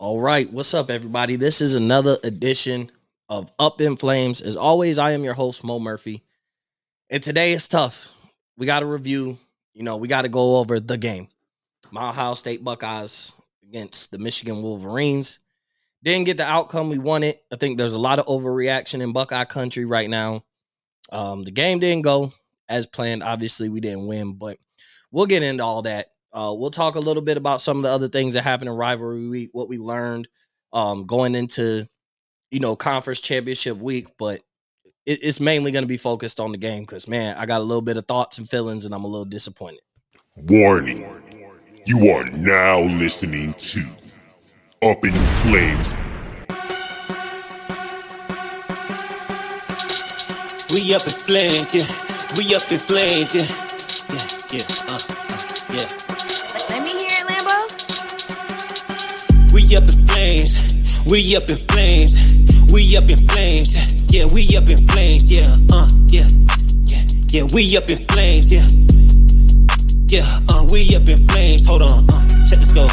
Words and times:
All 0.00 0.20
right, 0.20 0.48
what's 0.52 0.74
up, 0.74 0.90
everybody? 0.90 1.34
This 1.34 1.60
is 1.60 1.74
another 1.74 2.18
edition 2.22 2.92
of 3.28 3.50
Up 3.58 3.80
in 3.80 3.96
Flames. 3.96 4.40
As 4.40 4.56
always, 4.56 4.96
I 4.96 5.10
am 5.10 5.24
your 5.24 5.34
host, 5.34 5.64
Mo 5.64 5.80
Murphy. 5.80 6.22
And 7.10 7.20
today 7.20 7.50
is 7.50 7.66
tough. 7.66 8.12
We 8.56 8.64
got 8.64 8.78
to 8.78 8.86
review, 8.86 9.38
you 9.74 9.82
know, 9.82 9.96
we 9.96 10.06
got 10.06 10.22
to 10.22 10.28
go 10.28 10.58
over 10.58 10.78
the 10.78 10.96
game. 10.96 11.26
My 11.90 12.10
Ohio 12.10 12.34
State 12.34 12.62
Buckeyes 12.62 13.32
against 13.64 14.12
the 14.12 14.18
Michigan 14.18 14.62
Wolverines. 14.62 15.40
Didn't 16.04 16.26
get 16.26 16.36
the 16.36 16.46
outcome 16.46 16.90
we 16.90 16.98
wanted. 16.98 17.38
I 17.52 17.56
think 17.56 17.76
there's 17.76 17.94
a 17.94 17.98
lot 17.98 18.20
of 18.20 18.26
overreaction 18.26 19.02
in 19.02 19.12
Buckeye 19.12 19.46
country 19.46 19.84
right 19.84 20.08
now. 20.08 20.44
Um, 21.10 21.42
the 21.42 21.50
game 21.50 21.80
didn't 21.80 22.02
go 22.02 22.32
as 22.68 22.86
planned. 22.86 23.24
Obviously, 23.24 23.68
we 23.68 23.80
didn't 23.80 24.06
win, 24.06 24.34
but 24.34 24.58
we'll 25.10 25.26
get 25.26 25.42
into 25.42 25.64
all 25.64 25.82
that. 25.82 26.06
Uh, 26.32 26.54
we'll 26.56 26.70
talk 26.70 26.94
a 26.94 27.00
little 27.00 27.22
bit 27.22 27.36
about 27.36 27.60
some 27.60 27.78
of 27.78 27.82
the 27.82 27.88
other 27.88 28.08
things 28.08 28.34
that 28.34 28.44
happened 28.44 28.68
in 28.68 28.76
rivalry 28.76 29.28
week, 29.28 29.50
what 29.52 29.68
we 29.68 29.78
learned 29.78 30.28
um, 30.72 31.04
going 31.06 31.34
into, 31.34 31.88
you 32.50 32.60
know, 32.60 32.76
conference 32.76 33.20
championship 33.20 33.76
week. 33.78 34.08
But 34.18 34.40
it, 35.06 35.20
it's 35.22 35.40
mainly 35.40 35.72
going 35.72 35.84
to 35.84 35.88
be 35.88 35.96
focused 35.96 36.40
on 36.40 36.52
the 36.52 36.58
game 36.58 36.82
because, 36.82 37.08
man, 37.08 37.36
I 37.36 37.46
got 37.46 37.60
a 37.60 37.64
little 37.64 37.82
bit 37.82 37.96
of 37.96 38.06
thoughts 38.06 38.38
and 38.38 38.48
feelings, 38.48 38.84
and 38.84 38.94
I'm 38.94 39.04
a 39.04 39.08
little 39.08 39.24
disappointed. 39.24 39.80
Warning: 40.36 41.06
You 41.86 42.10
are 42.10 42.24
now 42.30 42.80
listening 42.80 43.54
to 43.54 43.84
Up 44.82 45.04
in 45.04 45.14
Flames. 45.14 45.94
We 50.70 50.94
up 50.94 51.02
in 51.04 51.12
flames, 51.12 51.74
yeah. 51.74 51.86
We 52.36 52.54
up 52.54 52.70
in 52.70 52.78
flames, 52.78 53.34
yeah. 53.34 53.46
Yeah, 54.10 54.26
yeah, 54.52 54.66
uh, 54.90 55.00
uh, 55.08 55.17
yeah. 55.70 55.86
Let 56.70 56.82
me 56.82 56.90
hear 56.90 57.12
it, 57.12 57.26
Lambo. 57.28 57.56
We 59.52 59.76
up 59.76 59.84
in 59.84 60.06
flames. 60.06 61.04
We 61.06 61.36
up 61.36 61.48
in 61.48 61.56
flames. 61.68 62.14
We 62.72 62.96
up 62.96 63.10
in 63.10 63.26
flames. 63.28 63.74
Yeah, 64.12 64.26
we 64.32 64.56
up 64.56 64.68
in 64.68 64.86
flames. 64.88 65.30
Yeah, 65.32 65.48
uh, 65.72 65.88
yeah, 66.08 66.26
yeah, 66.84 67.02
yeah. 67.30 67.44
We 67.52 67.76
up 67.76 67.88
in 67.90 67.98
flames. 68.06 68.50
Yeah, 68.52 68.66
yeah. 70.08 70.40
Uh, 70.48 70.66
we 70.70 70.94
up 70.96 71.08
in 71.08 71.26
flames. 71.28 71.66
Hold 71.66 71.82
on. 71.82 72.10
Uh, 72.10 72.46
check 72.48 72.58
this 72.60 72.72
go. 72.72 72.88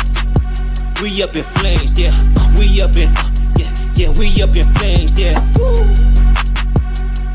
We 1.01 1.23
up 1.23 1.35
in 1.35 1.43
flames. 1.43 1.97
Yeah, 1.99 2.11
uh, 2.13 2.59
we 2.59 2.81
up 2.81 2.95
in. 2.97 3.09
Uh, 3.09 3.29
yeah, 3.57 3.71
yeah. 3.95 4.09
We 4.19 4.27
up 4.43 4.55
in 4.55 4.67
flames. 4.75 5.17
Yeah. 5.19 5.39
Woo. 5.57 5.85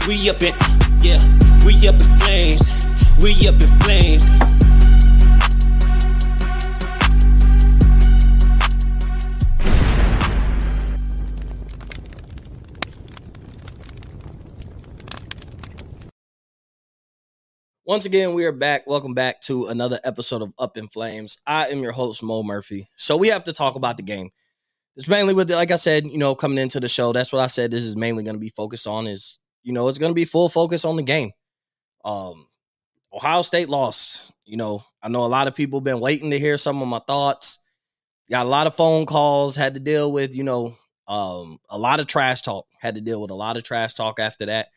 We 0.06 0.28
up 0.28 0.42
in. 0.42 0.54
Yeah, 1.00 1.20
we 1.64 1.77
up 1.88 1.94
in 1.97 2.19
flames. 2.20 2.62
We 3.22 3.48
up 3.48 3.60
in 3.60 3.69
flames. 3.80 4.49
Once 17.91 18.05
again, 18.05 18.34
we 18.34 18.44
are 18.44 18.52
back. 18.52 18.86
Welcome 18.86 19.14
back 19.14 19.41
to 19.41 19.66
another 19.66 19.98
episode 20.05 20.42
of 20.42 20.55
Up 20.60 20.77
in 20.77 20.86
Flames. 20.86 21.38
I 21.44 21.66
am 21.70 21.83
your 21.83 21.91
host, 21.91 22.22
Mo 22.22 22.44
Murphy. 22.44 22.88
So 22.94 23.16
we 23.16 23.27
have 23.27 23.42
to 23.42 23.52
talk 23.52 23.74
about 23.74 23.97
the 23.97 24.05
game. 24.05 24.30
It's 24.94 25.08
mainly 25.08 25.34
with, 25.34 25.48
the, 25.48 25.56
like 25.56 25.72
I 25.72 25.77
said, 25.77 26.06
you 26.06 26.16
know, 26.16 26.36
coming 26.36 26.58
into 26.58 26.78
the 26.78 26.88
show. 26.88 27.12
That's 27.12 27.32
what 27.32 27.42
I 27.42 27.48
said. 27.48 27.72
This 27.72 27.84
is 27.84 27.97
mainly 27.97 28.22
going 28.22 28.36
to 28.36 28.41
be 28.41 28.50
focused 28.50 28.86
on. 28.86 29.08
Is 29.08 29.41
you 29.64 29.72
know, 29.72 29.88
it's 29.88 29.98
going 29.98 30.12
to 30.12 30.14
be 30.14 30.24
full 30.24 30.48
focus 30.48 30.84
on 30.84 30.94
the 30.94 31.02
game. 31.02 31.32
Um, 32.05 32.47
Ohio 33.12 33.42
State 33.42 33.69
lost. 33.69 34.22
You 34.44 34.56
know, 34.56 34.84
I 35.02 35.08
know 35.08 35.25
a 35.25 35.27
lot 35.27 35.48
of 35.48 35.56
people 35.56 35.80
been 35.80 35.98
waiting 35.98 36.30
to 36.30 36.38
hear 36.38 36.58
some 36.58 36.80
of 36.80 36.86
my 36.86 37.00
thoughts. 37.00 37.58
Got 38.30 38.47
a 38.47 38.48
lot 38.48 38.69
of 38.69 38.77
phone 38.77 39.04
calls. 39.04 39.56
Had 39.56 39.75
to 39.75 39.80
deal 39.80 40.12
with, 40.12 40.36
you 40.36 40.44
know, 40.44 40.77
um, 41.08 41.58
a 41.69 41.77
lot 41.77 41.98
of 41.98 42.06
trash 42.06 42.42
talk. 42.42 42.66
Had 42.80 42.94
to 42.94 43.00
deal 43.00 43.20
with 43.20 43.32
a 43.32 43.34
lot 43.34 43.56
of 43.56 43.64
trash 43.64 43.94
talk 43.94 44.20
after 44.20 44.47
that 44.47 44.69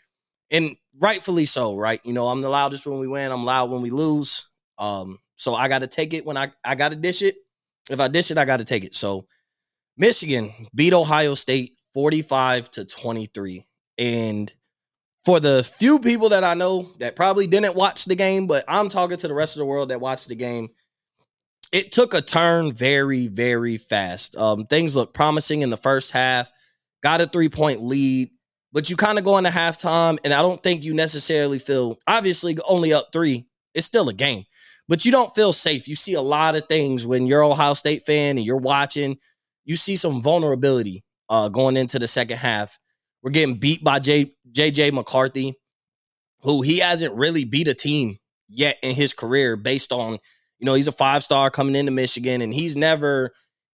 and 0.51 0.75
rightfully 0.99 1.45
so, 1.45 1.75
right? 1.75 1.99
You 2.03 2.13
know, 2.13 2.27
I'm 2.27 2.41
the 2.41 2.49
loudest 2.49 2.85
when 2.85 2.99
we 2.99 3.07
win. 3.07 3.31
I'm 3.31 3.45
loud 3.45 3.69
when 3.69 3.81
we 3.81 3.89
lose. 3.89 4.49
Um, 4.77 5.19
so 5.35 5.55
I 5.55 5.67
got 5.67 5.79
to 5.79 5.87
take 5.87 6.13
it 6.13 6.25
when 6.25 6.37
I 6.37 6.51
I 6.63 6.75
got 6.75 6.91
to 6.91 6.97
dish 6.97 7.21
it. 7.21 7.35
If 7.89 7.99
I 7.99 8.07
dish 8.07 8.31
it, 8.31 8.37
I 8.37 8.45
got 8.45 8.57
to 8.57 8.65
take 8.65 8.85
it. 8.85 8.95
So 8.95 9.27
Michigan 9.97 10.51
beat 10.73 10.93
Ohio 10.93 11.33
State 11.33 11.73
45 11.93 12.71
to 12.71 12.85
23, 12.85 13.65
and 13.97 14.51
for 15.25 15.39
the 15.39 15.63
few 15.63 15.99
people 15.99 16.29
that 16.29 16.43
I 16.43 16.53
know 16.53 16.93
that 16.99 17.15
probably 17.15 17.47
didn't 17.47 17.75
watch 17.75 18.05
the 18.05 18.15
game, 18.15 18.47
but 18.47 18.65
I'm 18.67 18.89
talking 18.89 19.17
to 19.17 19.27
the 19.27 19.33
rest 19.33 19.55
of 19.55 19.59
the 19.59 19.65
world 19.65 19.89
that 19.89 20.01
watched 20.01 20.27
the 20.27 20.35
game. 20.35 20.69
It 21.71 21.91
took 21.91 22.13
a 22.13 22.21
turn 22.21 22.71
very, 22.71 23.27
very 23.27 23.77
fast. 23.77 24.35
Um, 24.35 24.65
things 24.65 24.95
looked 24.95 25.13
promising 25.13 25.61
in 25.61 25.69
the 25.71 25.77
first 25.77 26.11
half. 26.11 26.51
Got 27.01 27.21
a 27.21 27.27
three 27.27 27.49
point 27.49 27.81
lead 27.81 28.29
but 28.73 28.89
you 28.89 28.97
kind 28.97 29.19
of 29.19 29.23
go 29.23 29.37
into 29.37 29.51
halftime, 29.51 30.17
and 30.23 30.33
I 30.33 30.41
don't 30.41 30.61
think 30.61 30.83
you 30.83 30.93
necessarily 30.93 31.59
feel 31.59 31.99
obviously 32.07 32.57
only 32.67 32.91
up 32.91 33.09
three. 33.13 33.45
It's 33.75 33.85
still 33.85 34.09
a 34.09 34.13
game, 34.13 34.45
but 34.87 35.05
you 35.05 35.11
don't 35.11 35.33
feel 35.33 35.53
safe. 35.53 35.87
You 35.87 35.95
see 35.95 36.15
a 36.15 36.21
lot 36.21 36.55
of 36.55 36.67
things 36.67 37.05
when 37.05 37.27
you're 37.27 37.43
Ohio 37.43 37.75
State 37.75 38.03
fan 38.03 38.37
and 38.37 38.45
you're 38.45 38.57
watching. 38.57 39.17
You 39.63 39.75
see 39.75 39.95
some 39.95 40.21
vulnerability 40.21 41.03
uh, 41.29 41.49
going 41.49 41.77
into 41.77 41.99
the 41.99 42.07
second 42.07 42.37
half. 42.37 42.77
We're 43.21 43.31
getting 43.31 43.55
beat 43.55 43.83
by 43.83 43.99
J, 43.99 44.33
JJ 44.51 44.91
McCarthy, 44.91 45.55
who 46.41 46.61
he 46.61 46.79
hasn't 46.79 47.15
really 47.15 47.45
beat 47.45 47.67
a 47.67 47.73
team 47.73 48.17
yet 48.49 48.77
in 48.83 48.95
his 48.95 49.13
career 49.13 49.55
based 49.55 49.91
on, 49.91 50.17
you 50.59 50.65
know, 50.65 50.73
he's 50.73 50.87
a 50.87 50.91
five 50.91 51.23
star 51.23 51.49
coming 51.49 51.75
into 51.75 51.91
Michigan 51.91 52.41
and 52.41 52.53
he's 52.53 52.75
never 52.75 53.31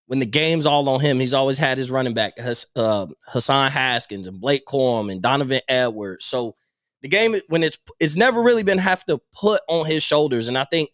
when 0.10 0.18
the 0.18 0.26
game's 0.26 0.66
all 0.66 0.90
on 0.90 1.00
him, 1.00 1.20
he's 1.20 1.36
always 1.36 1.60
had 1.60 1.78
his 1.78 1.92
running 1.92 2.16
back, 2.16 2.34
uh, 2.76 3.06
Hassan 3.28 3.70
Haskins 3.70 4.26
and 4.26 4.42
Blake 4.42 4.66
Corum 4.66 5.12
and 5.12 5.22
Donovan 5.22 5.62
Edwards. 5.68 6.26
So 6.26 6.56
the 7.04 7.08
game, 7.08 7.36
when 7.50 7.62
it's 7.62 7.78
it's 8.00 8.16
never 8.18 8.42
really 8.42 8.64
been 8.64 8.80
have 8.80 9.06
to 9.06 9.22
put 9.40 9.62
on 9.70 9.86
his 9.86 10.02
shoulders, 10.02 10.48
and 10.48 10.58
I 10.58 10.64
think 10.64 10.90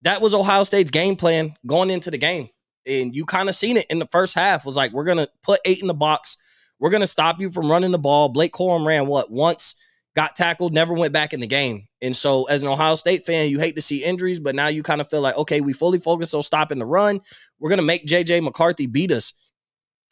that 0.00 0.22
was 0.22 0.32
Ohio 0.32 0.62
State's 0.62 0.90
game 0.90 1.14
plan 1.14 1.52
going 1.66 1.90
into 1.90 2.10
the 2.10 2.16
game. 2.16 2.48
And 2.86 3.14
you 3.14 3.26
kind 3.26 3.50
of 3.50 3.54
seen 3.54 3.76
it 3.76 3.84
in 3.90 3.98
the 3.98 4.08
first 4.10 4.34
half. 4.34 4.64
Was 4.64 4.78
like 4.78 4.92
we're 4.92 5.04
gonna 5.04 5.28
put 5.42 5.60
eight 5.66 5.82
in 5.82 5.86
the 5.86 5.92
box. 5.92 6.38
We're 6.80 6.88
gonna 6.88 7.06
stop 7.06 7.38
you 7.38 7.50
from 7.50 7.70
running 7.70 7.90
the 7.90 7.98
ball. 7.98 8.30
Blake 8.30 8.54
Corum 8.54 8.86
ran 8.86 9.08
what 9.08 9.30
once 9.30 9.74
got 10.14 10.36
tackled, 10.36 10.72
never 10.72 10.92
went 10.92 11.12
back 11.12 11.32
in 11.32 11.40
the 11.40 11.46
game. 11.46 11.86
And 12.00 12.14
so, 12.14 12.44
as 12.44 12.62
an 12.62 12.68
Ohio 12.68 12.94
State 12.94 13.24
fan, 13.24 13.48
you 13.48 13.58
hate 13.58 13.76
to 13.76 13.80
see 13.80 14.04
injuries, 14.04 14.40
but 14.40 14.54
now 14.54 14.68
you 14.68 14.82
kind 14.82 15.00
of 15.00 15.08
feel 15.08 15.20
like, 15.20 15.36
okay, 15.36 15.60
we 15.60 15.72
fully 15.72 15.98
focus 15.98 16.34
on 16.34 16.42
stopping 16.42 16.78
the 16.78 16.86
run. 16.86 17.20
We're 17.58 17.70
going 17.70 17.78
to 17.78 17.84
make 17.84 18.06
JJ 18.06 18.42
McCarthy 18.42 18.86
beat 18.86 19.12
us. 19.12 19.32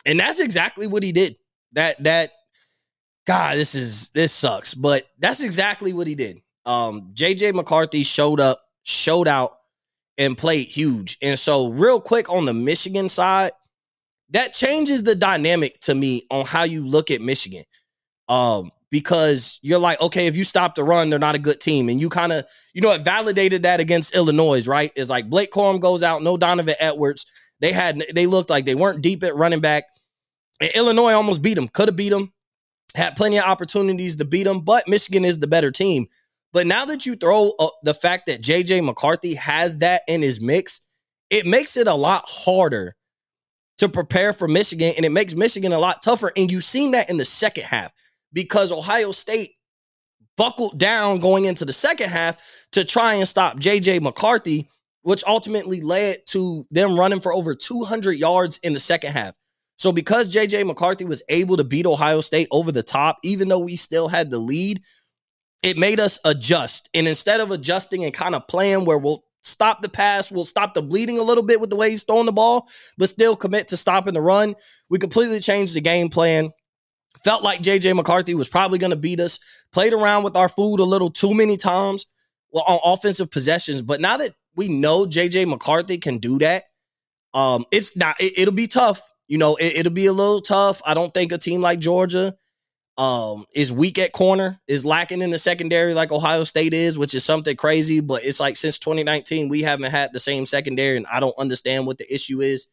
And 0.06 0.18
that's 0.18 0.40
exactly 0.40 0.86
what 0.86 1.02
he 1.02 1.12
did. 1.12 1.36
That, 1.72 2.02
that, 2.04 2.30
God, 3.26 3.56
this 3.56 3.74
is, 3.74 4.08
this 4.10 4.32
sucks, 4.32 4.74
but 4.74 5.06
that's 5.18 5.42
exactly 5.42 5.92
what 5.92 6.06
he 6.06 6.14
did. 6.14 6.40
Um, 6.64 7.12
JJ 7.14 7.54
McCarthy 7.54 8.02
showed 8.02 8.40
up, 8.40 8.62
showed 8.82 9.28
out, 9.28 9.58
and 10.18 10.36
played 10.36 10.66
huge. 10.66 11.18
And 11.22 11.38
so, 11.38 11.68
real 11.68 12.00
quick 12.00 12.30
on 12.30 12.44
the 12.44 12.54
Michigan 12.54 13.08
side, 13.08 13.52
that 14.30 14.52
changes 14.52 15.02
the 15.02 15.14
dynamic 15.14 15.80
to 15.80 15.94
me 15.94 16.26
on 16.30 16.46
how 16.46 16.62
you 16.62 16.86
look 16.86 17.10
at 17.10 17.20
Michigan. 17.20 17.64
Um, 18.28 18.70
because 18.90 19.58
you're 19.62 19.78
like, 19.78 20.00
okay, 20.00 20.26
if 20.26 20.36
you 20.36 20.44
stop 20.44 20.74
the 20.74 20.84
run, 20.84 21.10
they're 21.10 21.18
not 21.18 21.34
a 21.34 21.38
good 21.38 21.60
team. 21.60 21.88
And 21.88 22.00
you 22.00 22.08
kind 22.08 22.32
of, 22.32 22.44
you 22.74 22.80
know, 22.80 22.92
it 22.92 23.02
validated 23.02 23.62
that 23.62 23.80
against 23.80 24.14
Illinois, 24.14 24.66
right? 24.66 24.92
It's 24.96 25.10
like 25.10 25.30
Blake 25.30 25.52
Corum 25.52 25.80
goes 25.80 26.02
out, 26.02 26.22
no 26.22 26.36
Donovan 26.36 26.74
Edwards. 26.80 27.24
They 27.60 27.72
had, 27.72 28.02
they 28.14 28.26
looked 28.26 28.50
like 28.50 28.66
they 28.66 28.74
weren't 28.74 29.02
deep 29.02 29.22
at 29.22 29.36
running 29.36 29.60
back. 29.60 29.84
And 30.60 30.70
Illinois 30.74 31.12
almost 31.12 31.40
beat 31.40 31.54
them, 31.54 31.68
could 31.68 31.88
have 31.88 31.96
beat 31.96 32.10
them, 32.10 32.32
had 32.94 33.16
plenty 33.16 33.38
of 33.38 33.44
opportunities 33.44 34.16
to 34.16 34.24
beat 34.24 34.44
them, 34.44 34.60
but 34.60 34.88
Michigan 34.88 35.24
is 35.24 35.38
the 35.38 35.46
better 35.46 35.70
team. 35.70 36.06
But 36.52 36.66
now 36.66 36.84
that 36.86 37.06
you 37.06 37.14
throw 37.14 37.52
uh, 37.58 37.68
the 37.82 37.94
fact 37.94 38.26
that 38.26 38.42
JJ 38.42 38.84
McCarthy 38.84 39.34
has 39.34 39.78
that 39.78 40.02
in 40.08 40.20
his 40.20 40.40
mix, 40.40 40.80
it 41.30 41.46
makes 41.46 41.76
it 41.76 41.86
a 41.86 41.94
lot 41.94 42.24
harder 42.26 42.96
to 43.78 43.88
prepare 43.88 44.32
for 44.32 44.48
Michigan 44.48 44.92
and 44.96 45.06
it 45.06 45.10
makes 45.12 45.34
Michigan 45.34 45.72
a 45.72 45.78
lot 45.78 46.02
tougher. 46.02 46.32
And 46.36 46.50
you've 46.50 46.64
seen 46.64 46.90
that 46.90 47.08
in 47.08 47.16
the 47.16 47.24
second 47.24 47.64
half 47.64 47.92
because 48.32 48.72
Ohio 48.72 49.12
State 49.12 49.52
buckled 50.36 50.78
down 50.78 51.18
going 51.18 51.44
into 51.44 51.64
the 51.64 51.72
second 51.72 52.08
half 52.08 52.38
to 52.72 52.84
try 52.84 53.14
and 53.14 53.28
stop 53.28 53.58
JJ 53.58 54.00
McCarthy, 54.00 54.68
which 55.02 55.24
ultimately 55.26 55.80
led 55.80 56.18
to 56.28 56.66
them 56.70 56.98
running 56.98 57.20
for 57.20 57.32
over 57.32 57.54
200 57.54 58.12
yards 58.12 58.58
in 58.58 58.72
the 58.72 58.80
second 58.80 59.12
half. 59.12 59.36
So 59.76 59.92
because 59.92 60.32
JJ 60.32 60.66
McCarthy 60.66 61.04
was 61.04 61.22
able 61.28 61.56
to 61.56 61.64
beat 61.64 61.86
Ohio 61.86 62.20
State 62.20 62.48
over 62.50 62.70
the 62.70 62.82
top, 62.82 63.18
even 63.24 63.48
though 63.48 63.58
we 63.58 63.76
still 63.76 64.08
had 64.08 64.30
the 64.30 64.38
lead, 64.38 64.82
it 65.62 65.76
made 65.76 66.00
us 66.00 66.18
adjust. 66.24 66.88
And 66.94 67.06
instead 67.08 67.40
of 67.40 67.50
adjusting 67.50 68.04
and 68.04 68.14
kind 68.14 68.34
of 68.34 68.46
playing 68.46 68.84
where 68.84 68.98
we'll 68.98 69.24
stop 69.42 69.82
the 69.82 69.88
pass, 69.88 70.30
we'll 70.30 70.44
stop 70.44 70.74
the 70.74 70.82
bleeding 70.82 71.18
a 71.18 71.22
little 71.22 71.42
bit 71.42 71.60
with 71.60 71.70
the 71.70 71.76
way 71.76 71.90
he's 71.90 72.02
throwing 72.02 72.26
the 72.26 72.32
ball, 72.32 72.68
but 72.98 73.08
still 73.08 73.36
commit 73.36 73.68
to 73.68 73.76
stopping 73.76 74.14
the 74.14 74.20
run, 74.20 74.54
we 74.88 74.98
completely 74.98 75.40
changed 75.40 75.74
the 75.74 75.80
game 75.80 76.08
plan 76.08 76.50
Felt 77.24 77.42
like 77.42 77.60
JJ 77.60 77.94
McCarthy 77.94 78.34
was 78.34 78.48
probably 78.48 78.78
going 78.78 78.90
to 78.90 78.96
beat 78.96 79.20
us. 79.20 79.38
Played 79.72 79.92
around 79.92 80.22
with 80.24 80.36
our 80.36 80.48
food 80.48 80.80
a 80.80 80.84
little 80.84 81.10
too 81.10 81.34
many 81.34 81.56
times 81.56 82.06
on 82.52 82.80
offensive 82.84 83.30
possessions. 83.30 83.82
But 83.82 84.00
now 84.00 84.16
that 84.16 84.34
we 84.56 84.68
know 84.68 85.06
JJ 85.06 85.48
McCarthy 85.48 85.98
can 85.98 86.18
do 86.18 86.38
that, 86.38 86.64
um, 87.34 87.64
it's 87.70 87.96
not. 87.96 88.20
It, 88.20 88.38
it'll 88.38 88.54
be 88.54 88.66
tough. 88.66 89.00
You 89.28 89.38
know, 89.38 89.56
it, 89.56 89.76
it'll 89.76 89.92
be 89.92 90.06
a 90.06 90.12
little 90.12 90.40
tough. 90.40 90.82
I 90.84 90.94
don't 90.94 91.14
think 91.14 91.32
a 91.32 91.38
team 91.38 91.60
like 91.60 91.78
Georgia 91.78 92.36
um 92.98 93.46
is 93.54 93.72
weak 93.72 93.98
at 93.98 94.12
corner, 94.12 94.60
is 94.66 94.84
lacking 94.84 95.22
in 95.22 95.30
the 95.30 95.38
secondary 95.38 95.94
like 95.94 96.12
Ohio 96.12 96.44
State 96.44 96.74
is, 96.74 96.98
which 96.98 97.14
is 97.14 97.24
something 97.24 97.56
crazy. 97.56 98.00
But 98.00 98.24
it's 98.24 98.40
like 98.40 98.56
since 98.56 98.78
2019, 98.78 99.48
we 99.48 99.62
haven't 99.62 99.90
had 99.90 100.12
the 100.12 100.20
same 100.20 100.46
secondary, 100.46 100.96
and 100.96 101.06
I 101.06 101.20
don't 101.20 101.38
understand 101.38 101.86
what 101.86 101.98
the 101.98 102.12
issue 102.12 102.40
is. 102.40 102.68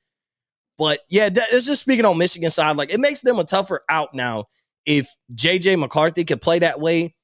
But 0.78 1.00
yeah, 1.10 1.30
it's 1.34 1.66
just 1.66 1.82
speaking 1.82 2.06
on 2.06 2.18
Michigan 2.18 2.50
side, 2.50 2.78
like 2.78 2.94
it 2.94 3.00
makes 3.00 3.22
them 3.22 3.40
a 3.40 3.44
tougher 3.44 3.82
out 3.90 4.14
now 4.14 4.46
if 4.86 5.14
JJ 5.34 5.78
McCarthy 5.80 6.24
could 6.24 6.42
play 6.42 6.60
that 6.60 6.80
way 6.80 7.16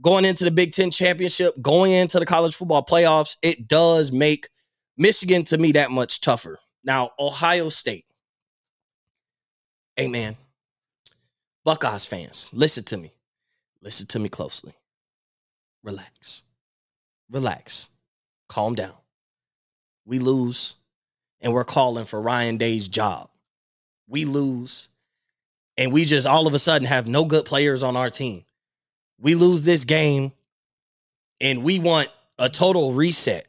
going 0.00 0.24
into 0.24 0.44
the 0.44 0.50
Big 0.50 0.72
Ten 0.72 0.90
championship, 0.90 1.54
going 1.60 1.92
into 1.92 2.18
the 2.18 2.26
college 2.26 2.54
football 2.54 2.84
playoffs, 2.84 3.36
it 3.42 3.68
does 3.68 4.12
make 4.12 4.48
Michigan 4.96 5.42
to 5.44 5.58
me 5.58 5.72
that 5.72 5.90
much 5.90 6.20
tougher. 6.20 6.58
Now, 6.84 7.10
Ohio 7.18 7.68
State. 7.68 8.06
Hey, 9.96 10.06
man. 10.06 10.36
Buckeyes 11.64 12.06
fans, 12.06 12.48
listen 12.52 12.84
to 12.84 12.96
me. 12.96 13.12
Listen 13.82 14.06
to 14.08 14.18
me 14.18 14.28
closely. 14.28 14.72
Relax. 15.82 16.42
Relax. 17.30 17.90
Calm 18.48 18.74
down. 18.74 18.94
We 20.06 20.18
lose, 20.18 20.76
and 21.40 21.52
we're 21.52 21.64
calling 21.64 22.04
for 22.04 22.20
Ryan 22.20 22.56
Day's 22.56 22.88
job. 22.88 23.30
We 24.08 24.24
lose, 24.24 24.88
and 25.76 25.92
we 25.92 26.04
just 26.04 26.26
all 26.26 26.46
of 26.46 26.54
a 26.54 26.58
sudden 26.58 26.86
have 26.86 27.06
no 27.06 27.24
good 27.24 27.44
players 27.44 27.82
on 27.82 27.96
our 27.96 28.10
team. 28.10 28.44
We 29.20 29.34
lose 29.34 29.64
this 29.64 29.84
game, 29.84 30.32
and 31.40 31.62
we 31.62 31.78
want 31.78 32.08
a 32.38 32.48
total 32.48 32.92
reset. 32.92 33.46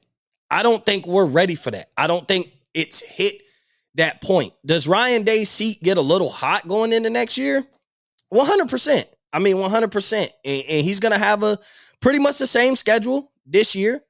I 0.49 0.63
don't 0.63 0.85
think 0.85 1.07
we're 1.07 1.25
ready 1.25 1.55
for 1.55 1.71
that. 1.71 1.89
I 1.97 2.07
don't 2.07 2.27
think 2.27 2.51
it's 2.73 2.99
hit 2.99 3.41
that 3.95 4.21
point. 4.21 4.53
Does 4.65 4.87
Ryan 4.87 5.23
Day's 5.23 5.49
seat 5.49 5.81
get 5.81 5.97
a 5.97 6.01
little 6.01 6.29
hot 6.29 6.67
going 6.67 6.93
into 6.93 7.09
next 7.09 7.37
year? 7.37 7.65
100%. 8.33 9.05
I 9.33 9.39
mean, 9.39 9.57
100%. 9.57 10.13
And, 10.13 10.29
and 10.69 10.85
he's 10.85 10.99
going 10.99 11.13
to 11.13 11.17
have 11.17 11.43
a 11.43 11.57
pretty 11.99 12.19
much 12.19 12.37
the 12.37 12.47
same 12.47 12.75
schedule 12.75 13.31
this 13.45 13.75
year. 13.75 14.03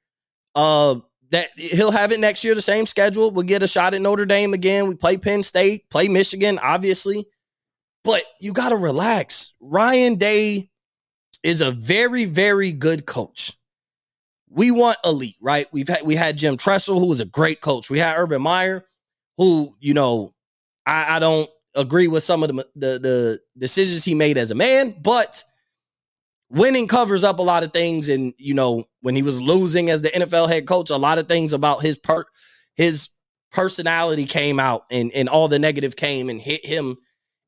Uh, 0.56 0.95
that 1.31 1.48
he'll 1.57 1.92
have 1.92 2.12
it 2.12 2.19
next 2.19 2.44
year, 2.44 2.54
the 2.54 2.62
same 2.62 2.86
schedule. 2.86 3.31
We'll 3.31 3.44
get 3.44 3.63
a 3.63 3.68
shot 3.68 3.94
at 3.94 4.01
Notre 4.01 4.25
Dame 4.25 4.54
again. 4.54 4.88
We 4.88 4.95
play 4.95 5.18
Penn 5.18 5.44
State, 5.44 5.89
play 5.89 6.07
Michigan, 6.07 6.60
obviously. 6.62 7.25
But 8.04 8.24
you 8.39 8.51
got 8.54 8.69
to 8.69 8.78
relax. 8.78 9.54
Ryan 9.60 10.16
Day 10.16 10.69
is 11.44 11.62
a 11.62 11.72
very, 11.72 12.25
very 12.25 12.72
good 12.72 13.06
coach. 13.06 13.57
We 14.50 14.72
want 14.72 14.98
elite, 15.06 15.38
right? 15.42 15.68
We've 15.72 15.88
had 15.88 16.01
we 16.04 16.16
had 16.16 16.38
Jim 16.38 16.57
Tressel, 16.57 17.00
who 17.00 17.07
was 17.07 17.22
a 17.22 17.25
great 17.25 17.62
coach. 17.62 17.89
We 17.89 18.00
had 18.00 18.18
Urban 18.18 18.42
Meyer, 18.42 18.86
who, 19.38 19.75
you 19.80 19.94
know, 19.94 20.33
I, 20.86 21.16
I 21.16 21.19
don't 21.19 21.50
agree 21.74 22.07
with 22.07 22.24
some 22.24 22.44
of 22.44 22.50
the, 22.50 22.68
the 22.75 23.00
the 23.00 23.39
decisions 23.57 24.04
he 24.04 24.13
made 24.13 24.38
as 24.38 24.51
a 24.51 24.56
man, 24.56 24.94
but 25.01 25.44
winning 26.51 26.88
covers 26.88 27.24
up 27.24 27.39
a 27.39 27.44
lot 27.44 27.63
of 27.63 27.74
things. 27.74 28.09
And 28.09 28.33
you 28.38 28.53
know, 28.53 28.86
when 29.01 29.15
he 29.15 29.21
was 29.21 29.42
losing 29.42 29.89
as 29.89 30.01
the 30.01 30.09
NFL 30.09 30.50
head 30.50 30.68
coach, 30.68 30.89
a 30.89 30.98
lot 30.98 31.18
of 31.18 31.27
things 31.27 31.53
about 31.53 31.81
his 31.81 31.98
per 31.98 32.25
his 32.75 33.09
personality 33.51 34.25
came 34.25 34.59
out, 34.59 34.83
and 34.92 35.12
and 35.13 35.30
all 35.30 35.48
the 35.48 35.59
negative 35.59 35.95
came 35.95 36.30
and 36.30 36.42
hit 36.42 36.65
him 36.65 36.98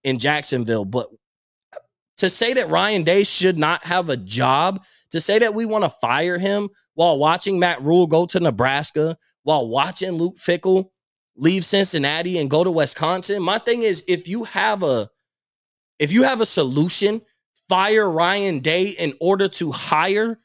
in 0.03 0.19
Jacksonville. 0.19 0.85
But 0.85 1.09
to 2.17 2.29
say 2.29 2.53
that 2.53 2.69
Ryan 2.69 3.03
Day 3.03 3.23
should 3.23 3.57
not 3.57 3.83
have 3.85 4.09
a 4.09 4.17
job, 4.17 4.83
to 5.11 5.19
say 5.19 5.39
that 5.39 5.53
we 5.53 5.65
want 5.65 5.83
to 5.83 5.89
fire 5.89 6.37
him 6.37 6.69
while 6.93 7.17
watching 7.17 7.59
Matt 7.59 7.81
Rhule 7.81 8.07
go 8.07 8.25
to 8.27 8.39
Nebraska, 8.39 9.17
while 9.43 9.67
watching 9.67 10.11
Luke 10.11 10.37
Fickell 10.37 10.89
leave 11.35 11.65
Cincinnati 11.65 12.37
and 12.37 12.49
go 12.49 12.63
to 12.63 12.71
Wisconsin. 12.71 13.41
My 13.41 13.57
thing 13.57 13.83
is 13.83 14.03
if 14.07 14.27
you 14.27 14.43
have 14.45 14.83
a 14.83 15.09
if 15.99 16.11
you 16.11 16.23
have 16.23 16.41
a 16.41 16.45
solution, 16.45 17.21
fire 17.69 18.09
Ryan 18.09 18.59
Day 18.59 18.89
in 18.89 19.13
order 19.19 19.47
to 19.47 19.71
hire 19.71 20.39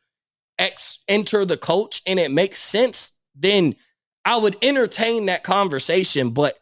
X 0.59 1.01
enter 1.09 1.45
the 1.45 1.57
coach 1.57 2.03
and 2.07 2.19
it 2.19 2.31
makes 2.31 2.59
sense, 2.59 3.13
then 3.35 3.77
I 4.25 4.37
would 4.37 4.57
entertain 4.63 5.27
that 5.27 5.45
conversation. 5.45 6.31
But 6.31 6.59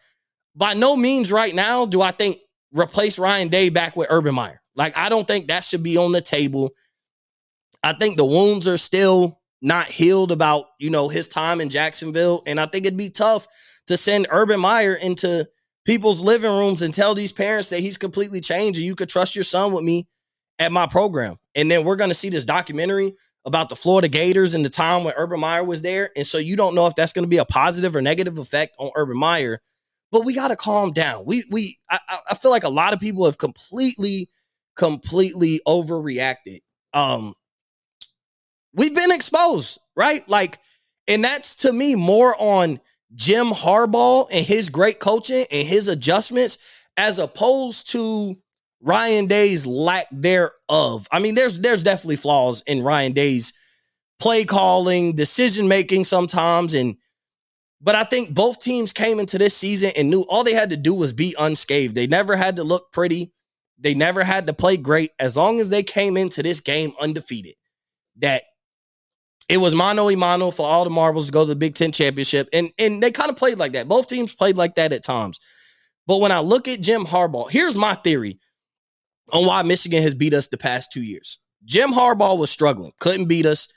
by 0.54 0.74
no 0.74 0.96
means 0.96 1.32
right 1.32 1.54
now 1.54 1.86
do 1.86 2.02
I 2.02 2.10
think 2.10 2.38
replace 2.72 3.18
Ryan 3.18 3.48
Day 3.48 3.68
back 3.68 3.96
with 3.96 4.08
Urban 4.10 4.34
Meyer. 4.34 4.60
Like 4.74 4.96
I 4.96 5.08
don't 5.08 5.26
think 5.26 5.48
that 5.48 5.64
should 5.64 5.82
be 5.82 5.96
on 5.96 6.12
the 6.12 6.20
table. 6.20 6.70
I 7.82 7.94
think 7.94 8.16
the 8.16 8.24
wounds 8.24 8.68
are 8.68 8.76
still 8.76 9.40
not 9.62 9.86
healed 9.86 10.32
about, 10.32 10.66
you 10.78 10.90
know, 10.90 11.08
his 11.08 11.28
time 11.28 11.60
in 11.60 11.70
Jacksonville 11.70 12.42
and 12.46 12.60
I 12.60 12.66
think 12.66 12.86
it'd 12.86 12.98
be 12.98 13.10
tough 13.10 13.46
to 13.86 13.96
send 13.96 14.26
Urban 14.30 14.60
Meyer 14.60 14.94
into 14.94 15.48
people's 15.86 16.20
living 16.20 16.50
rooms 16.50 16.82
and 16.82 16.92
tell 16.92 17.14
these 17.14 17.32
parents 17.32 17.70
that 17.70 17.80
he's 17.80 17.96
completely 17.96 18.40
changed 18.40 18.78
and 18.78 18.86
you 18.86 18.96
could 18.96 19.08
trust 19.08 19.36
your 19.36 19.44
son 19.44 19.72
with 19.72 19.84
me 19.84 20.08
at 20.58 20.72
my 20.72 20.86
program. 20.86 21.36
And 21.54 21.70
then 21.70 21.84
we're 21.84 21.96
going 21.96 22.10
to 22.10 22.14
see 22.14 22.28
this 22.28 22.44
documentary 22.44 23.14
about 23.44 23.68
the 23.68 23.76
Florida 23.76 24.08
Gators 24.08 24.54
and 24.54 24.64
the 24.64 24.70
time 24.70 25.04
when 25.04 25.14
Urban 25.16 25.40
Meyer 25.40 25.62
was 25.62 25.82
there. 25.82 26.10
And 26.16 26.26
so 26.26 26.38
you 26.38 26.56
don't 26.56 26.74
know 26.74 26.86
if 26.86 26.94
that's 26.94 27.12
going 27.12 27.24
to 27.24 27.28
be 27.28 27.36
a 27.38 27.44
positive 27.44 27.94
or 27.94 28.02
negative 28.02 28.38
effect 28.38 28.74
on 28.78 28.90
Urban 28.96 29.16
Meyer. 29.16 29.62
But 30.10 30.24
we 30.24 30.34
got 30.34 30.48
to 30.48 30.56
calm 30.56 30.92
down. 30.92 31.24
We 31.26 31.44
we 31.50 31.78
I, 31.90 31.98
I 32.30 32.34
feel 32.36 32.50
like 32.50 32.64
a 32.64 32.68
lot 32.68 32.92
of 32.92 33.00
people 33.00 33.24
have 33.24 33.38
completely 33.38 34.30
completely 34.76 35.60
overreacted. 35.66 36.60
Um 36.92 37.34
we've 38.72 38.94
been 38.94 39.10
exposed, 39.10 39.78
right? 39.96 40.26
Like 40.28 40.58
and 41.08 41.24
that's 41.24 41.54
to 41.56 41.72
me 41.72 41.94
more 41.94 42.34
on 42.38 42.80
Jim 43.14 43.48
Harbaugh 43.48 44.28
and 44.32 44.44
his 44.44 44.68
great 44.68 45.00
coaching 45.00 45.44
and 45.50 45.66
his 45.66 45.88
adjustments 45.88 46.58
as 46.96 47.18
opposed 47.18 47.90
to 47.90 48.36
Ryan 48.86 49.26
Day's 49.26 49.66
lack 49.66 50.06
thereof. 50.12 51.08
I 51.10 51.18
mean, 51.18 51.34
there's 51.34 51.58
there's 51.58 51.82
definitely 51.82 52.16
flaws 52.16 52.62
in 52.66 52.82
Ryan 52.82 53.12
Day's 53.12 53.52
play 54.20 54.44
calling, 54.44 55.14
decision 55.14 55.66
making 55.66 56.04
sometimes 56.04 56.72
and 56.72 56.96
but 57.80 57.94
I 57.94 58.04
think 58.04 58.34
both 58.34 58.58
teams 58.58 58.92
came 58.92 59.20
into 59.20 59.38
this 59.38 59.56
season 59.56 59.92
and 59.96 60.08
knew 60.08 60.22
all 60.28 60.44
they 60.44 60.54
had 60.54 60.70
to 60.70 60.76
do 60.76 60.94
was 60.94 61.12
be 61.12 61.34
unscathed. 61.38 61.94
They 61.94 62.06
never 62.06 62.34
had 62.34 62.56
to 62.56 62.64
look 62.64 62.90
pretty. 62.92 63.32
They 63.78 63.92
never 63.92 64.24
had 64.24 64.46
to 64.46 64.54
play 64.54 64.78
great 64.78 65.10
as 65.18 65.36
long 65.36 65.60
as 65.60 65.68
they 65.68 65.82
came 65.82 66.16
into 66.16 66.42
this 66.42 66.60
game 66.60 66.94
undefeated. 67.00 67.54
That 68.16 68.44
it 69.48 69.58
was 69.58 69.74
mano 69.74 70.08
a 70.08 70.16
mano 70.16 70.50
for 70.50 70.66
all 70.66 70.84
the 70.84 70.90
marbles 70.90 71.26
to 71.26 71.32
go 71.32 71.42
to 71.42 71.48
the 71.48 71.56
Big 71.56 71.74
Ten 71.74 71.92
championship. 71.92 72.48
And, 72.52 72.70
and 72.78 73.02
they 73.02 73.10
kind 73.10 73.30
of 73.30 73.36
played 73.36 73.58
like 73.58 73.72
that. 73.72 73.88
Both 73.88 74.06
teams 74.06 74.34
played 74.34 74.56
like 74.56 74.74
that 74.74 74.92
at 74.92 75.04
times. 75.04 75.38
But 76.06 76.20
when 76.20 76.32
I 76.32 76.38
look 76.38 76.68
at 76.68 76.80
Jim 76.80 77.04
Harbaugh, 77.04 77.50
here's 77.50 77.76
my 77.76 77.94
theory 77.94 78.38
on 79.32 79.46
why 79.46 79.62
Michigan 79.62 80.02
has 80.02 80.14
beat 80.14 80.34
us 80.34 80.48
the 80.48 80.58
past 80.58 80.92
two 80.92 81.02
years. 81.02 81.38
Jim 81.64 81.90
Harbaugh 81.90 82.38
was 82.38 82.50
struggling, 82.50 82.92
couldn't 83.00 83.26
beat 83.26 83.46
us. 83.46 83.68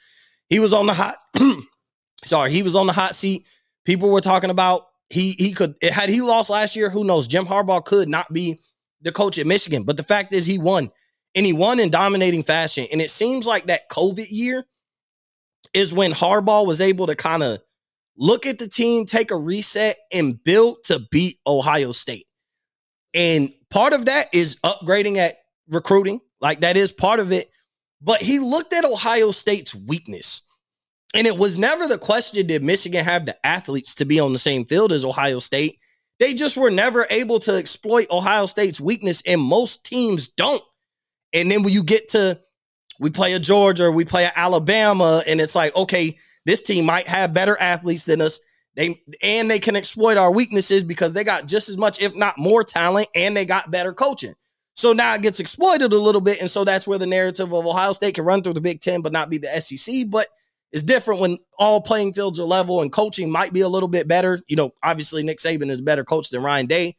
He 0.48 0.60
was 0.60 0.74
on 0.74 0.86
the 0.86 0.94
hot, 0.94 1.16
sorry, 2.26 2.52
he 2.52 2.64
was 2.64 2.76
on 2.76 2.88
the 2.88 2.94
hot 2.94 3.16
seat. 3.16 3.48
People 3.86 4.12
were 4.12 4.22
talking 4.22 4.50
about 4.50 4.84
he 5.10 5.32
he 5.40 5.54
could 5.54 5.76
had 5.82 6.10
he 6.10 6.22
lost 6.22 6.50
last 6.50 6.76
year, 6.76 6.90
who 6.90 7.04
knows? 7.04 7.28
Jim 7.28 7.46
Harbaugh 7.46 7.84
could 7.84 8.10
not 8.10 8.32
be 8.32 8.60
the 9.02 9.12
coach 9.12 9.38
at 9.38 9.48
Michigan. 9.48 9.84
But 9.84 9.98
the 9.98 10.04
fact 10.04 10.34
is 10.34 10.46
he 10.46 10.60
won. 10.60 10.92
And 11.36 11.46
he 11.46 11.54
won 11.54 11.80
in 11.80 11.90
dominating 11.90 12.44
fashion. 12.44 12.88
And 12.92 13.02
it 13.02 13.12
seems 13.12 13.46
like 13.46 13.68
that 13.68 13.90
COVID 13.90 14.28
year 14.30 14.66
is 15.74 15.94
when 15.94 16.12
Harbaugh 16.12 16.66
was 16.66 16.82
able 16.82 17.08
to 17.08 17.16
kind 17.16 17.44
of 17.44 17.60
look 18.18 18.46
at 18.46 18.58
the 18.58 18.68
team, 18.68 19.06
take 19.06 19.32
a 19.32 19.38
reset, 19.38 19.98
and 20.12 20.44
build 20.44 20.84
to 20.86 21.00
beat 21.12 21.38
Ohio 21.46 21.92
State. 21.92 22.26
And 23.14 23.52
part 23.70 23.94
of 23.94 24.06
that 24.06 24.34
is 24.34 24.58
upgrading 24.64 25.18
at 25.18 25.38
recruiting. 25.70 26.20
Like 26.42 26.62
that 26.62 26.78
is 26.78 26.92
part 26.92 27.20
of 27.20 27.32
it. 27.32 27.50
But 28.02 28.22
he 28.22 28.40
looked 28.40 28.74
at 28.74 28.86
Ohio 28.86 29.32
State's 29.32 29.76
weakness. 29.76 30.42
And 31.14 31.26
it 31.26 31.38
was 31.38 31.58
never 31.58 31.88
the 31.88 31.98
question 31.98 32.46
did 32.46 32.64
Michigan 32.64 33.04
have 33.04 33.26
the 33.26 33.36
athletes 33.46 33.96
to 33.96 34.06
be 34.06 34.20
on 34.20 34.32
the 34.32 34.40
same 34.40 34.66
field 34.66 34.92
as 34.92 35.04
Ohio 35.04 35.40
State? 35.40 35.80
They 36.20 36.34
just 36.34 36.56
were 36.56 36.70
never 36.70 37.08
able 37.10 37.40
to 37.40 37.56
exploit 37.56 38.12
Ohio 38.12 38.46
State's 38.46 38.80
weakness, 38.80 39.24
and 39.26 39.42
most 39.42 39.86
teams 39.86 40.28
don't. 40.28 40.62
And 41.34 41.50
then 41.50 41.64
when 41.64 41.74
you 41.74 41.82
get 41.84 42.10
to 42.10 42.40
we 43.00 43.10
play 43.10 43.34
a 43.34 43.40
Georgia, 43.40 43.86
or 43.86 43.92
we 43.92 44.06
play 44.06 44.26
a 44.26 44.32
Alabama, 44.36 45.24
and 45.26 45.40
it's 45.40 45.56
like, 45.56 45.76
okay, 45.76 46.18
this 46.46 46.62
team 46.62 46.86
might 46.86 47.08
have 47.08 47.34
better 47.34 47.58
athletes 47.60 48.06
than 48.06 48.22
us. 48.22 48.42
They 48.76 49.02
and 49.24 49.50
they 49.50 49.60
can 49.60 49.76
exploit 49.76 50.18
our 50.18 50.32
weaknesses 50.32 50.84
because 50.84 51.14
they 51.14 51.24
got 51.24 51.48
just 51.48 51.70
as 51.70 51.78
much, 51.78 52.02
if 52.02 52.16
not 52.16 52.38
more, 52.38 52.64
talent, 52.64 53.08
and 53.16 53.36
they 53.36 53.46
got 53.46 53.72
better 53.72 53.94
coaching. 53.94 54.36
So 54.80 54.94
now 54.94 55.14
it 55.14 55.22
gets 55.22 55.42
exploited 55.42 55.92
a 55.92 55.98
little 55.98 56.22
bit, 56.22 56.40
and 56.40 56.50
so 56.50 56.64
that's 56.64 56.88
where 56.88 56.98
the 56.98 57.06
narrative 57.06 57.52
of 57.52 57.66
Ohio 57.66 57.92
State 57.92 58.16
can 58.16 58.24
run 58.24 58.42
through 58.42 58.54
the 58.54 58.62
Big 58.62 58.80
Ten, 58.80 59.02
but 59.02 59.12
not 59.12 59.30
be 59.30 59.38
the 59.38 59.60
SEC. 59.60 60.06
But 60.10 60.28
it's 60.72 60.84
different 60.84 61.20
when 61.20 61.38
all 61.58 61.82
playing 61.82 62.14
fields 62.14 62.40
are 62.40 62.46
level 62.46 62.82
and 62.82 62.90
coaching 62.90 63.30
might 63.30 63.52
be 63.52 63.60
a 63.60 63.68
little 63.68 63.90
bit 63.90 64.08
better. 64.08 64.42
You 64.48 64.56
know, 64.56 64.72
obviously 64.82 65.22
Nick 65.22 65.40
Saban 65.40 65.70
is 65.70 65.82
a 65.82 65.84
better 65.84 66.06
coach 66.06 66.30
than 66.30 66.44
Ryan 66.44 66.68
Day. 66.68 66.96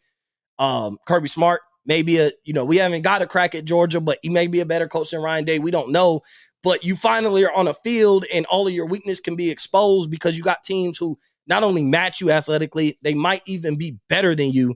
Um, 0.58 0.98
Kirby 1.06 1.28
Smart 1.28 1.62
maybe 1.86 2.18
a 2.18 2.30
you 2.44 2.52
know 2.52 2.66
we 2.66 2.76
haven't 2.76 3.00
got 3.00 3.22
a 3.22 3.26
crack 3.26 3.54
at 3.54 3.64
Georgia, 3.64 3.98
but 3.98 4.18
he 4.22 4.28
may 4.28 4.46
be 4.46 4.60
a 4.60 4.66
better 4.66 4.86
coach 4.86 5.12
than 5.12 5.22
Ryan 5.22 5.46
Day. 5.46 5.58
We 5.58 5.70
don't 5.70 5.90
know, 5.90 6.20
but 6.62 6.84
you 6.84 6.96
finally 6.96 7.46
are 7.46 7.54
on 7.54 7.66
a 7.66 7.74
field 7.74 8.26
and 8.34 8.44
all 8.46 8.66
of 8.66 8.74
your 8.74 8.84
weakness 8.84 9.20
can 9.20 9.36
be 9.36 9.48
exposed 9.48 10.10
because 10.10 10.36
you 10.36 10.44
got 10.44 10.62
teams 10.62 10.98
who 10.98 11.18
not 11.46 11.62
only 11.62 11.82
match 11.82 12.20
you 12.20 12.30
athletically, 12.30 12.98
they 13.00 13.14
might 13.14 13.40
even 13.46 13.76
be 13.76 14.00
better 14.10 14.34
than 14.34 14.50
you 14.50 14.74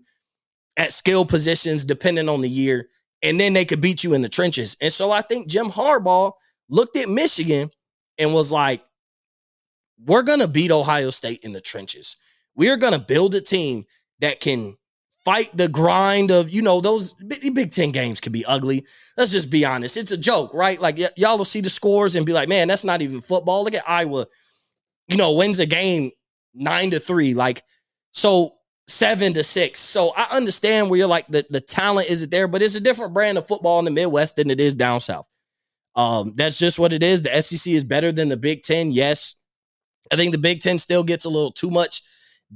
at 0.77 0.93
skill 0.93 1.25
positions, 1.25 1.85
depending 1.85 2.29
on 2.29 2.41
the 2.41 2.49
year, 2.49 2.89
and 3.25 3.41
then 3.41 3.55
they 3.55 3.65
could 3.65 3.81
beat 3.81 4.05
you 4.05 4.13
in 4.13 4.23
the 4.23 4.29
trenches. 4.29 4.77
And 4.81 4.93
so 4.93 5.11
I 5.11 5.23
think 5.23 5.49
Jim 5.49 5.71
Harbaugh 5.71 6.33
looked 6.69 6.97
at 6.97 7.09
Michigan 7.09 7.71
and 8.19 8.35
was 8.35 8.53
like, 8.53 8.83
we're 10.07 10.23
going 10.23 10.41
to 10.41 10.49
beat 10.49 10.71
Ohio 10.71 11.11
State 11.11 11.43
in 11.43 11.53
the 11.53 11.61
trenches. 11.61 12.17
We're 12.55 12.77
going 12.77 12.93
to 12.93 12.99
build 12.99 13.35
a 13.35 13.41
team 13.41 13.87
that 14.21 14.41
can 14.41 14.77
fight 15.25 15.57
the 15.57 15.69
grind 15.69 16.31
of, 16.31 16.51
you 16.51 16.61
know, 16.61 16.83
those 16.83 17.15
Big, 17.15 17.55
Big 17.55 17.73
Ten 17.73 17.91
games 17.91 18.21
can 18.21 18.31
be 18.31 18.45
ugly. 18.45 18.85
Let's 19.17 19.33
just 19.33 19.51
be 19.51 19.65
honest. 19.65 19.97
It's 19.97 20.13
a 20.13 20.19
joke, 20.19 20.53
right? 20.53 20.79
Like, 20.79 20.99
y- 20.99 21.09
y'all 21.17 21.39
will 21.39 21.47
see 21.47 21.63
the 21.63 21.71
scores 21.71 22.15
and 22.15 22.27
be 22.27 22.35
like, 22.35 22.49
man, 22.49 22.69
that's 22.69 22.85
not 22.85 23.01
even 23.01 23.23
football. 23.23 23.65
Look 23.65 23.75
at 23.75 23.89
Iowa, 23.89 24.27
you 25.09 25.17
know, 25.17 25.33
wins 25.33 25.61
a 25.61 25.67
game 25.67 26.11
nine 26.53 26.91
to 26.91 27.01
three. 27.01 27.33
Like, 27.33 27.63
so 28.13 28.57
seven 28.87 29.33
to 29.35 29.45
six. 29.45 29.81
So 29.81 30.13
I 30.17 30.27
understand 30.33 30.91
where 30.91 30.99
you're 30.99 31.09
like, 31.09 31.27
the, 31.29 31.45
the 31.49 31.61
talent 31.61 32.11
isn't 32.11 32.31
there, 32.31 32.49
but 32.49 32.63
it's 32.63 32.75
a 32.75 32.81
different 32.81 33.15
brand 33.15 33.39
of 33.39 33.47
football 33.47 33.79
in 33.79 33.85
the 33.85 33.91
Midwest 33.91 34.37
than 34.37 34.51
it 34.51 34.61
is 34.61 34.75
down 34.75 35.01
south. 35.01 35.27
Um, 35.97 36.33
that's 36.35 36.59
just 36.59 36.79
what 36.79 36.93
it 36.93 37.03
is. 37.03 37.23
The 37.23 37.43
SEC 37.43 37.73
is 37.73 37.85
better 37.85 38.13
than 38.13 38.29
the 38.29 38.37
Big 38.37 38.63
Ten. 38.63 38.91
Yes. 38.91 39.37
I 40.13 40.17
think 40.17 40.33
the 40.33 40.39
Big 40.39 40.61
Ten 40.61 40.79
still 40.79 41.03
gets 41.03 41.25
a 41.25 41.31
little 41.31 41.53
too 41.53 41.71
much 41.71 42.03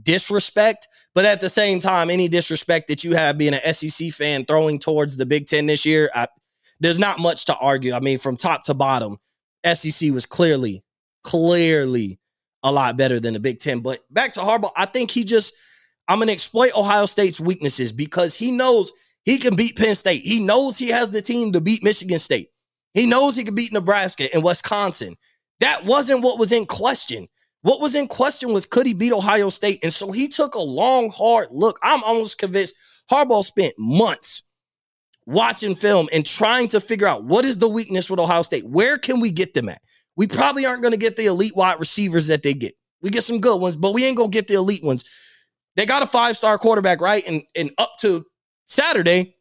disrespect, 0.03 0.89
but 1.15 1.25
at 1.25 1.41
the 1.41 1.49
same 1.49 1.81
time, 1.81 2.11
any 2.11 2.29
disrespect 2.29 2.89
that 2.89 3.05
you 3.05 3.15
have 3.15 3.39
being 3.39 3.55
an 3.55 3.75
SEC 3.75 4.13
fan 4.13 4.45
throwing 4.45 4.79
towards 4.79 5.17
the 5.17 5.27
Big 5.27 5.47
Ten 5.47 5.67
this 5.67 5.87
year, 5.87 6.11
I, 6.15 6.29
there's 6.81 6.99
not 6.99 7.19
much 7.19 7.47
to 7.47 7.57
argue. 7.57 7.95
I 7.95 8.01
mean, 8.01 8.19
from 8.19 8.37
top 8.37 8.65
to 8.65 8.75
bottom, 8.75 9.19
SEC 9.65 10.13
was 10.13 10.27
clearly, 10.27 10.85
clearly 11.25 12.19
a 12.63 12.71
lot 12.71 12.97
better 12.97 13.19
than 13.19 13.35
the 13.35 13.41
Big 13.41 13.61
Ten. 13.61 13.81
But 13.81 14.01
back 14.11 14.35
to 14.35 14.41
Harbaugh, 14.41 14.73
I 14.77 14.87
think 14.87 15.11
he 15.11 15.25
just, 15.25 15.55
I'm 16.09 16.19
going 16.19 16.29
to 16.29 16.33
exploit 16.33 16.77
Ohio 16.77 17.07
State's 17.07 17.39
weaknesses 17.39 17.93
because 17.93 18.35
he 18.35 18.51
knows 18.51 18.93
he 19.25 19.39
can 19.39 19.55
beat 19.55 19.77
Penn 19.77 19.95
State. 19.95 20.23
He 20.23 20.45
knows 20.45 20.79
he 20.79 20.89
has 20.89 21.11
the 21.11 21.21
team 21.21 21.53
to 21.53 21.61
beat 21.61 21.85
Michigan 21.85 22.19
State. 22.19 22.49
He 22.95 23.07
knows 23.07 23.37
he 23.37 23.45
can 23.45 23.55
beat 23.55 23.73
Nebraska 23.73 24.29
and 24.33 24.43
Wisconsin. 24.43 25.17
That 25.61 25.85
wasn't 25.85 26.23
what 26.23 26.39
was 26.39 26.53
in 26.53 26.67
question. 26.67 27.29
What 27.63 27.81
was 27.81 27.95
in 27.95 28.09
question 28.09 28.53
was 28.53 28.65
could 28.65 28.87
he 28.87 28.95
beat 28.95 29.13
Ohio 29.13 29.51
State? 29.51 29.81
And 29.83 29.93
so 29.93 30.11
he 30.11 30.29
took 30.29 30.55
a 30.55 30.61
long, 30.61 31.11
hard 31.11 31.49
look. 31.51 31.79
I'm 31.83 32.03
almost 32.05 32.39
convinced 32.39 32.75
Harbaugh 33.11 33.45
spent 33.45 33.75
months 33.79 34.45
watching 35.27 35.75
film 35.75 36.09
and 36.13 36.25
trying 36.25 36.69
to 36.69 36.81
figure 36.81 37.07
out 37.07 37.25
what 37.25 37.45
is 37.45 37.59
the 37.59 37.69
weakness 37.69 38.09
with 38.09 38.19
Ohio 38.19 38.43
State? 38.43 38.67
Where 38.67 38.97
can 38.97 39.21
we 39.21 39.31
get 39.31 39.53
them 39.53 39.69
at? 39.69 39.83
We 40.17 40.27
probably 40.27 40.65
aren't 40.65 40.83
going 40.83 40.93
to 40.93 40.99
get 40.99 41.17
the 41.17 41.27
elite 41.27 41.55
wide 41.55 41.79
receivers 41.79 42.29
that 42.29 42.43
they 42.43 42.55
get. 42.55 42.75
We 43.03 43.11
get 43.11 43.25
some 43.25 43.41
good 43.41 43.61
ones, 43.61 43.77
but 43.77 43.93
we 43.93 44.05
ain't 44.05 44.17
going 44.17 44.31
to 44.31 44.37
get 44.37 44.49
the 44.49 44.55
elite 44.55 44.83
ones. 44.83 45.05
They 45.79 45.87
got 45.87 46.03
a 46.03 46.07
five 46.07 46.37
star 46.37 46.59
quarterback, 46.59 47.01
right? 47.01 47.25
And, 47.29 47.45
and 47.55 47.71
up 47.79 47.93
to 48.01 48.27
Saturday, 48.67 49.37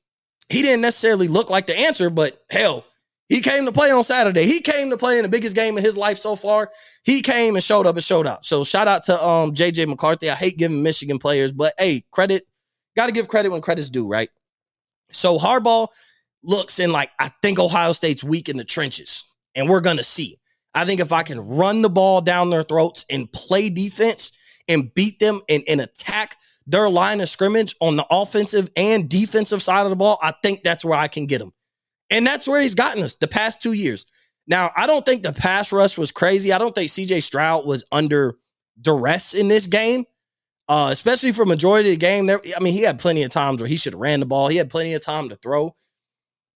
he 0.49 0.61
didn't 0.61 0.81
necessarily 0.81 1.27
look 1.27 1.49
like 1.49 1.65
the 1.65 1.75
answer, 1.75 2.11
but 2.11 2.39
hell, 2.51 2.85
he 3.27 3.41
came 3.41 3.65
to 3.65 3.71
play 3.71 3.89
on 3.89 4.03
Saturday. 4.03 4.45
He 4.45 4.61
came 4.61 4.91
to 4.91 4.97
play 4.97 5.17
in 5.17 5.23
the 5.23 5.29
biggest 5.29 5.55
game 5.55 5.79
of 5.79 5.83
his 5.83 5.97
life 5.97 6.19
so 6.19 6.35
far. 6.35 6.69
He 7.03 7.23
came 7.23 7.55
and 7.55 7.63
showed 7.63 7.87
up 7.87 7.95
and 7.95 8.03
showed 8.03 8.27
up. 8.27 8.45
So 8.45 8.63
shout 8.63 8.87
out 8.87 9.03
to 9.05 9.25
um 9.25 9.55
JJ 9.55 9.87
McCarthy. 9.87 10.29
I 10.29 10.35
hate 10.35 10.59
giving 10.59 10.83
Michigan 10.83 11.17
players, 11.17 11.51
but 11.51 11.73
hey, 11.79 12.03
credit, 12.11 12.45
got 12.95 13.07
to 13.07 13.13
give 13.13 13.27
credit 13.27 13.49
when 13.49 13.61
credit's 13.61 13.89
due, 13.89 14.07
right? 14.07 14.29
So 15.11 15.39
Harbaugh 15.39 15.87
looks 16.43 16.77
in 16.77 16.91
like 16.91 17.09
I 17.19 17.31
think 17.41 17.57
Ohio 17.57 17.93
State's 17.93 18.23
weak 18.23 18.47
in 18.47 18.57
the 18.57 18.63
trenches, 18.63 19.23
and 19.55 19.67
we're 19.67 19.81
gonna 19.81 20.03
see. 20.03 20.37
I 20.75 20.85
think 20.85 21.01
if 21.01 21.11
I 21.11 21.23
can 21.23 21.39
run 21.39 21.81
the 21.81 21.89
ball 21.89 22.21
down 22.21 22.51
their 22.51 22.61
throats 22.61 23.05
and 23.09 23.31
play 23.31 23.71
defense 23.71 24.33
and 24.67 24.93
beat 24.93 25.19
them 25.19 25.41
and, 25.49 25.63
and 25.67 25.81
attack 25.81 26.37
their 26.65 26.89
line 26.89 27.21
of 27.21 27.29
scrimmage 27.29 27.75
on 27.79 27.95
the 27.95 28.05
offensive 28.11 28.69
and 28.75 29.09
defensive 29.09 29.61
side 29.63 29.85
of 29.85 29.89
the 29.89 29.95
ball, 29.95 30.19
I 30.21 30.33
think 30.43 30.63
that's 30.63 30.83
where 30.83 30.97
I 30.97 31.07
can 31.07 31.25
get 31.25 31.39
them. 31.39 31.53
And 32.09 32.27
that's 32.27 32.47
where 32.47 32.61
he's 32.61 32.75
gotten 32.75 33.03
us 33.03 33.15
the 33.15 33.27
past 33.27 33.61
two 33.61 33.73
years. 33.73 34.05
Now, 34.47 34.71
I 34.75 34.87
don't 34.87 35.05
think 35.05 35.23
the 35.23 35.33
pass 35.33 35.71
rush 35.71 35.97
was 35.97 36.11
crazy. 36.11 36.53
I 36.53 36.57
don't 36.57 36.73
think 36.75 36.89
CJ 36.89 37.23
Stroud 37.23 37.65
was 37.65 37.83
under 37.91 38.35
duress 38.79 39.33
in 39.33 39.47
this 39.47 39.67
game, 39.67 40.05
uh, 40.69 40.89
especially 40.91 41.33
for 41.33 41.45
majority 41.45 41.89
of 41.89 41.95
the 41.95 41.99
game. 41.99 42.27
There, 42.27 42.41
I 42.55 42.61
mean, 42.61 42.73
he 42.73 42.83
had 42.83 42.99
plenty 42.99 43.23
of 43.23 43.31
times 43.31 43.61
where 43.61 43.67
he 43.67 43.77
should 43.77 43.93
have 43.93 44.01
ran 44.01 44.19
the 44.19 44.25
ball. 44.25 44.47
He 44.47 44.57
had 44.57 44.69
plenty 44.69 44.93
of 44.93 45.01
time 45.01 45.29
to 45.29 45.35
throw. 45.35 45.75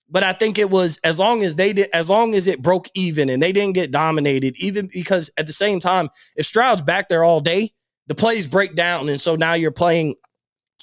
But 0.10 0.24
I 0.24 0.34
think 0.34 0.58
it 0.58 0.70
was 0.70 1.00
as 1.06 1.20
long 1.20 1.42
as 1.42 1.56
they 1.56 1.72
did, 1.72 1.90
as 1.94 2.10
long 2.10 2.34
as 2.34 2.48
it 2.48 2.62
broke 2.62 2.88
even 2.94 3.30
and 3.30 3.42
they 3.42 3.54
didn't 3.54 3.76
get 3.76 3.92
dominated, 3.92 4.58
even 4.58 4.90
because 4.92 5.32
at 5.38 5.48
the 5.48 5.54
same 5.54 5.80
time, 5.80 6.10
if 6.36 6.46
Stroud's 6.46 6.82
back 6.82 7.08
there 7.08 7.24
all 7.24 7.40
day, 7.40 7.74
the 8.12 8.16
plays 8.16 8.46
break 8.46 8.76
down. 8.76 9.08
And 9.08 9.22
so 9.22 9.38
now 9.38 9.54
you're 9.54 9.72
playing 9.72 10.16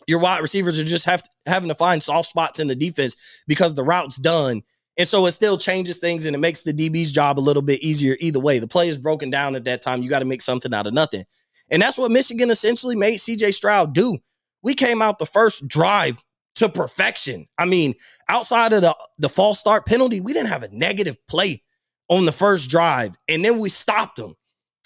your 0.07 0.19
wide 0.19 0.41
receivers 0.41 0.79
are 0.79 0.85
just 0.85 1.05
have 1.05 1.23
to, 1.23 1.29
having 1.45 1.69
to 1.69 1.75
find 1.75 2.03
soft 2.03 2.31
spots 2.31 2.59
in 2.59 2.69
the 2.69 2.75
defense 2.75 3.17
because 3.47 3.75
the 3.75 3.85
route's 3.85 4.17
done. 4.17 4.63
And 4.97 5.07
so 5.07 5.27
it 5.27 5.33
still 5.33 5.59
changes 5.59 5.99
things 5.99 6.25
and 6.25 6.35
it 6.35 6.39
makes 6.39 6.63
the 6.63 6.73
DB's 6.73 7.13
job 7.13 7.39
a 7.39 7.43
little 7.43 7.61
bit 7.61 7.83
easier 7.83 8.17
either 8.19 8.41
way. 8.41 8.61
The 8.61 8.67
play 8.67 8.89
is 8.89 8.97
broken 8.97 9.29
down 9.29 9.57
at 9.57 9.65
that 9.65 9.83
time. 9.83 10.01
You 10.01 10.09
got 10.09 10.21
to 10.21 10.25
make 10.25 10.41
something 10.41 10.73
out 10.73 10.87
of 10.87 10.95
nothing. 10.95 11.27
And 11.71 11.83
that's 11.83 11.99
what 11.99 12.11
Michigan 12.11 12.49
essentially 12.49 12.97
made 12.97 13.19
CJ 13.19 13.53
Stroud 13.53 13.93
do. 13.93 14.17
We 14.63 14.73
came 14.73 15.03
out 15.03 15.19
the 15.19 15.27
first 15.27 15.69
drive 15.69 16.25
to 16.55 16.71
perfection. 16.71 17.47
I 17.59 17.67
mean, 17.67 17.93
outside 18.31 18.73
of 18.73 18.81
the, 18.81 18.97
the 19.19 19.29
false 19.29 19.61
start 19.61 19.85
penalty, 19.85 20.23
we 20.23 20.33
didn't 20.33 20.49
have 20.49 20.63
a 20.63 20.75
negative 20.75 21.19
play 21.29 21.63
on 22.09 22.25
the 22.25 22.33
first 22.33 22.71
drive. 22.71 23.17
And 23.29 23.45
then 23.45 23.59
we 23.59 23.69
stopped 23.69 24.17
them, 24.17 24.35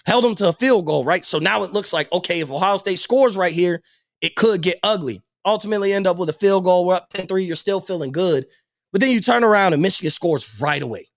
held 0.05 0.23
them 0.23 0.35
to 0.35 0.49
a 0.49 0.53
field 0.53 0.85
goal, 0.85 1.03
right? 1.03 1.23
So 1.23 1.39
now 1.39 1.63
it 1.63 1.71
looks 1.71 1.93
like, 1.93 2.11
okay, 2.11 2.39
if 2.39 2.51
Ohio 2.51 2.77
State 2.77 2.99
scores 2.99 3.37
right 3.37 3.53
here, 3.53 3.81
it 4.21 4.35
could 4.35 4.61
get 4.61 4.79
ugly. 4.83 5.21
Ultimately, 5.45 5.91
end 5.91 6.07
up 6.07 6.17
with 6.17 6.29
a 6.29 6.33
field 6.33 6.63
goal. 6.63 6.85
We're 6.85 6.95
up 6.95 7.09
10 7.09 7.27
3. 7.27 7.43
You're 7.43 7.55
still 7.55 7.81
feeling 7.81 8.11
good. 8.11 8.45
But 8.91 9.01
then 9.01 9.11
you 9.11 9.19
turn 9.19 9.43
around 9.43 9.73
and 9.73 9.81
Michigan 9.81 10.11
scores 10.11 10.61
right 10.61 10.81
away. 10.81 11.07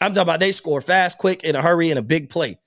I'm 0.00 0.12
talking 0.12 0.22
about 0.22 0.40
they 0.40 0.50
score 0.50 0.80
fast, 0.80 1.18
quick, 1.18 1.44
in 1.44 1.54
a 1.54 1.62
hurry, 1.62 1.90
in 1.90 1.98
a 1.98 2.02
big 2.02 2.28
play. 2.28 2.58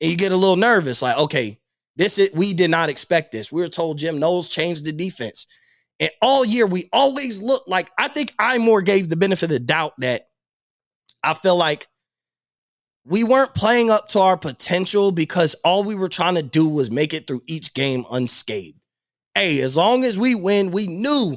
And 0.00 0.10
you 0.10 0.16
get 0.16 0.32
a 0.32 0.36
little 0.36 0.56
nervous, 0.56 1.00
like, 1.00 1.16
okay, 1.16 1.58
this 1.96 2.18
is 2.18 2.30
we 2.34 2.52
did 2.52 2.70
not 2.70 2.90
expect 2.90 3.32
this. 3.32 3.50
We 3.50 3.62
were 3.62 3.68
told 3.68 3.98
Jim 3.98 4.18
Knowles 4.18 4.48
changed 4.48 4.84
the 4.84 4.92
defense. 4.92 5.46
And 5.98 6.10
all 6.20 6.44
year 6.44 6.66
we 6.66 6.90
always 6.92 7.40
look 7.40 7.62
like 7.66 7.90
I 7.98 8.08
think 8.08 8.34
I 8.38 8.58
more 8.58 8.82
gave 8.82 9.08
the 9.08 9.16
benefit 9.16 9.44
of 9.44 9.50
the 9.50 9.60
doubt 9.60 9.94
that 9.98 10.28
I 11.22 11.32
feel 11.32 11.56
like 11.56 11.88
we 13.08 13.22
weren't 13.22 13.54
playing 13.54 13.88
up 13.88 14.08
to 14.08 14.20
our 14.20 14.36
potential 14.36 15.12
because 15.12 15.54
all 15.64 15.84
we 15.84 15.94
were 15.94 16.08
trying 16.08 16.34
to 16.34 16.42
do 16.42 16.68
was 16.68 16.90
make 16.90 17.14
it 17.14 17.26
through 17.26 17.42
each 17.46 17.72
game 17.72 18.04
unscathed. 18.10 18.78
Hey, 19.34 19.60
as 19.60 19.76
long 19.76 20.02
as 20.02 20.18
we 20.18 20.34
win, 20.34 20.72
we 20.72 20.88
knew 20.88 21.36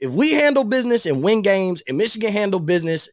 if 0.00 0.10
we 0.10 0.32
handle 0.32 0.64
business 0.64 1.04
and 1.04 1.22
win 1.22 1.42
games 1.42 1.82
and 1.86 1.98
Michigan 1.98 2.32
handle 2.32 2.60
business, 2.60 3.10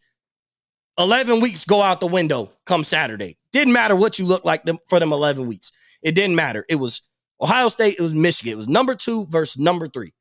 11 0.98 1.42
weeks 1.42 1.66
go 1.66 1.82
out 1.82 2.00
the 2.00 2.08
window 2.08 2.52
come 2.66 2.84
Saturday. 2.84 3.38
Didn't 3.52 3.74
matter 3.74 3.96
what 3.96 4.18
you 4.18 4.26
look 4.26 4.46
like 4.46 4.64
them 4.64 4.80
for 4.88 5.00
them 5.00 5.12
11 5.12 5.48
weeks. 5.48 5.72
It 6.02 6.16
didn't 6.16 6.36
matter. 6.36 6.66
It 6.70 6.76
was 6.76 7.02
Ohio 7.42 7.68
State, 7.68 7.96
it 8.00 8.02
was 8.02 8.14
Michigan. 8.14 8.54
It 8.54 8.58
was 8.58 8.70
number 8.70 8.96
two 8.96 9.26
versus 9.26 9.62
number 9.62 9.88
three. 9.88 10.14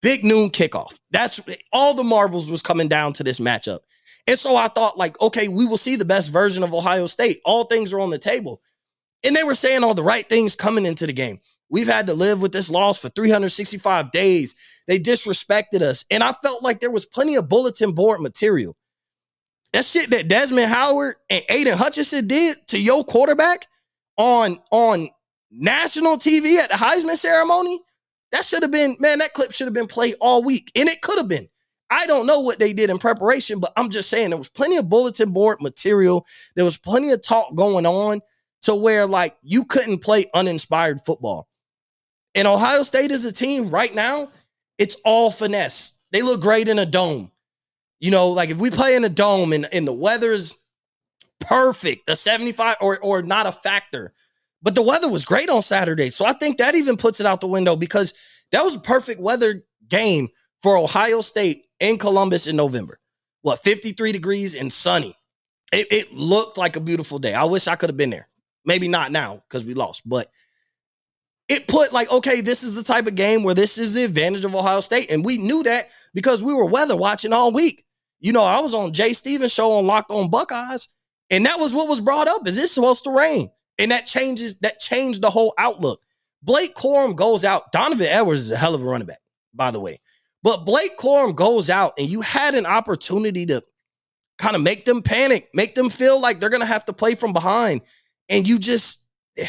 Big 0.00 0.24
noon 0.24 0.50
kickoff. 0.50 0.98
That's 1.10 1.40
all 1.72 1.94
the 1.94 2.04
marbles 2.04 2.50
was 2.50 2.62
coming 2.62 2.88
down 2.88 3.12
to 3.14 3.24
this 3.24 3.40
matchup. 3.40 3.80
And 4.26 4.38
so 4.38 4.56
I 4.56 4.68
thought, 4.68 4.98
like, 4.98 5.20
okay, 5.20 5.48
we 5.48 5.64
will 5.64 5.78
see 5.78 5.96
the 5.96 6.04
best 6.04 6.32
version 6.32 6.62
of 6.62 6.74
Ohio 6.74 7.06
State. 7.06 7.40
All 7.44 7.64
things 7.64 7.92
are 7.92 8.00
on 8.00 8.10
the 8.10 8.18
table. 8.18 8.60
And 9.24 9.34
they 9.34 9.42
were 9.42 9.54
saying 9.54 9.82
all 9.82 9.94
the 9.94 10.02
right 10.02 10.28
things 10.28 10.54
coming 10.54 10.86
into 10.86 11.06
the 11.06 11.12
game. 11.12 11.40
We've 11.70 11.88
had 11.88 12.06
to 12.06 12.14
live 12.14 12.40
with 12.40 12.52
this 12.52 12.70
loss 12.70 12.98
for 12.98 13.08
365 13.08 14.10
days. 14.10 14.54
They 14.86 14.98
disrespected 14.98 15.82
us. 15.82 16.04
And 16.10 16.22
I 16.22 16.32
felt 16.42 16.62
like 16.62 16.80
there 16.80 16.90
was 16.90 17.06
plenty 17.06 17.36
of 17.36 17.48
bulletin 17.48 17.92
board 17.92 18.20
material. 18.20 18.76
That 19.72 19.84
shit 19.84 20.10
that 20.10 20.28
Desmond 20.28 20.68
Howard 20.68 21.16
and 21.28 21.42
Aidan 21.48 21.76
Hutchinson 21.76 22.26
did 22.26 22.56
to 22.68 22.80
your 22.80 23.04
quarterback 23.04 23.66
on, 24.16 24.58
on 24.70 25.10
national 25.50 26.16
TV 26.16 26.56
at 26.56 26.70
the 26.70 26.76
Heisman 26.76 27.16
ceremony, 27.16 27.80
that 28.32 28.44
should 28.44 28.62
have 28.62 28.70
been, 28.70 28.96
man, 29.00 29.18
that 29.18 29.32
clip 29.32 29.52
should 29.52 29.66
have 29.66 29.74
been 29.74 29.86
played 29.86 30.16
all 30.20 30.42
week. 30.42 30.70
And 30.74 30.88
it 30.88 31.00
could 31.02 31.18
have 31.18 31.28
been. 31.28 31.48
I 31.90 32.06
don't 32.06 32.26
know 32.26 32.40
what 32.40 32.58
they 32.58 32.74
did 32.74 32.90
in 32.90 32.98
preparation, 32.98 33.60
but 33.60 33.72
I'm 33.76 33.88
just 33.88 34.10
saying 34.10 34.30
there 34.30 34.38
was 34.38 34.50
plenty 34.50 34.76
of 34.76 34.88
bulletin 34.88 35.32
board 35.32 35.62
material. 35.62 36.26
There 36.54 36.64
was 36.64 36.76
plenty 36.76 37.10
of 37.12 37.22
talk 37.22 37.54
going 37.54 37.86
on 37.86 38.20
to 38.62 38.74
where 38.74 39.06
like 39.06 39.36
you 39.42 39.64
couldn't 39.64 39.98
play 39.98 40.26
uninspired 40.34 41.00
football. 41.06 41.48
And 42.34 42.46
Ohio 42.46 42.82
State 42.82 43.10
is 43.10 43.24
a 43.24 43.32
team 43.32 43.70
right 43.70 43.94
now, 43.94 44.28
it's 44.76 44.96
all 45.04 45.30
finesse. 45.30 45.98
They 46.12 46.22
look 46.22 46.40
great 46.40 46.68
in 46.68 46.78
a 46.78 46.86
dome. 46.86 47.32
You 48.00 48.10
know, 48.10 48.28
like 48.28 48.50
if 48.50 48.58
we 48.58 48.70
play 48.70 48.94
in 48.94 49.04
a 49.04 49.08
dome 49.08 49.52
and, 49.52 49.66
and 49.72 49.86
the 49.88 49.92
weather's 49.92 50.54
perfect, 51.40 52.06
the 52.06 52.16
75 52.16 52.76
or 52.80 52.98
or 53.00 53.22
not 53.22 53.46
a 53.46 53.52
factor. 53.52 54.12
But 54.62 54.74
the 54.74 54.82
weather 54.82 55.08
was 55.08 55.24
great 55.24 55.48
on 55.48 55.62
Saturday. 55.62 56.10
So 56.10 56.24
I 56.24 56.32
think 56.32 56.58
that 56.58 56.74
even 56.74 56.96
puts 56.96 57.20
it 57.20 57.26
out 57.26 57.40
the 57.40 57.46
window 57.46 57.76
because 57.76 58.14
that 58.52 58.64
was 58.64 58.74
a 58.74 58.80
perfect 58.80 59.20
weather 59.20 59.62
game 59.88 60.28
for 60.62 60.76
Ohio 60.76 61.20
State 61.20 61.66
in 61.80 61.98
Columbus 61.98 62.46
in 62.46 62.56
November. 62.56 62.98
What, 63.42 63.62
53 63.62 64.12
degrees 64.12 64.54
and 64.54 64.72
sunny. 64.72 65.14
It, 65.72 65.86
it 65.92 66.12
looked 66.12 66.58
like 66.58 66.76
a 66.76 66.80
beautiful 66.80 67.18
day. 67.18 67.34
I 67.34 67.44
wish 67.44 67.68
I 67.68 67.76
could 67.76 67.90
have 67.90 67.96
been 67.96 68.10
there. 68.10 68.28
Maybe 68.64 68.88
not 68.88 69.12
now 69.12 69.42
because 69.48 69.64
we 69.64 69.74
lost, 69.74 70.06
but 70.06 70.30
it 71.48 71.66
put 71.66 71.92
like, 71.92 72.10
okay, 72.12 72.40
this 72.40 72.62
is 72.62 72.74
the 72.74 72.82
type 72.82 73.06
of 73.06 73.14
game 73.14 73.42
where 73.42 73.54
this 73.54 73.78
is 73.78 73.94
the 73.94 74.04
advantage 74.04 74.44
of 74.44 74.54
Ohio 74.54 74.80
State. 74.80 75.10
And 75.10 75.24
we 75.24 75.38
knew 75.38 75.62
that 75.62 75.86
because 76.12 76.42
we 76.42 76.52
were 76.52 76.66
weather 76.66 76.96
watching 76.96 77.32
all 77.32 77.52
week. 77.52 77.84
You 78.20 78.32
know, 78.32 78.42
I 78.42 78.60
was 78.60 78.74
on 78.74 78.92
Jay 78.92 79.12
Stevens 79.12 79.52
show 79.52 79.72
on 79.72 79.86
Locked 79.86 80.10
On 80.10 80.28
Buckeyes, 80.28 80.88
and 81.30 81.46
that 81.46 81.58
was 81.58 81.72
what 81.72 81.88
was 81.88 82.00
brought 82.00 82.26
up. 82.26 82.46
Is 82.46 82.58
it 82.58 82.68
supposed 82.68 83.04
to 83.04 83.10
rain? 83.10 83.50
And 83.78 83.90
that 83.92 84.06
changes, 84.06 84.58
that 84.58 84.80
changed 84.80 85.22
the 85.22 85.30
whole 85.30 85.54
outlook. 85.58 86.00
Blake 86.42 86.74
Corum 86.74 87.16
goes 87.16 87.44
out. 87.44 87.72
Donovan 87.72 88.06
Edwards 88.06 88.40
is 88.40 88.52
a 88.52 88.56
hell 88.56 88.74
of 88.74 88.82
a 88.82 88.84
running 88.84 89.06
back, 89.06 89.20
by 89.54 89.70
the 89.70 89.80
way. 89.80 90.00
But 90.42 90.64
Blake 90.64 90.96
Corum 90.96 91.34
goes 91.34 91.68
out, 91.68 91.94
and 91.98 92.08
you 92.08 92.20
had 92.20 92.54
an 92.54 92.66
opportunity 92.66 93.46
to 93.46 93.62
kind 94.38 94.54
of 94.54 94.62
make 94.62 94.84
them 94.84 95.02
panic, 95.02 95.48
make 95.52 95.74
them 95.74 95.90
feel 95.90 96.20
like 96.20 96.40
they're 96.40 96.48
gonna 96.48 96.64
have 96.64 96.84
to 96.86 96.92
play 96.92 97.14
from 97.14 97.32
behind. 97.32 97.80
And 98.28 98.46
you 98.46 98.58
just 98.58 99.04
eh, 99.36 99.48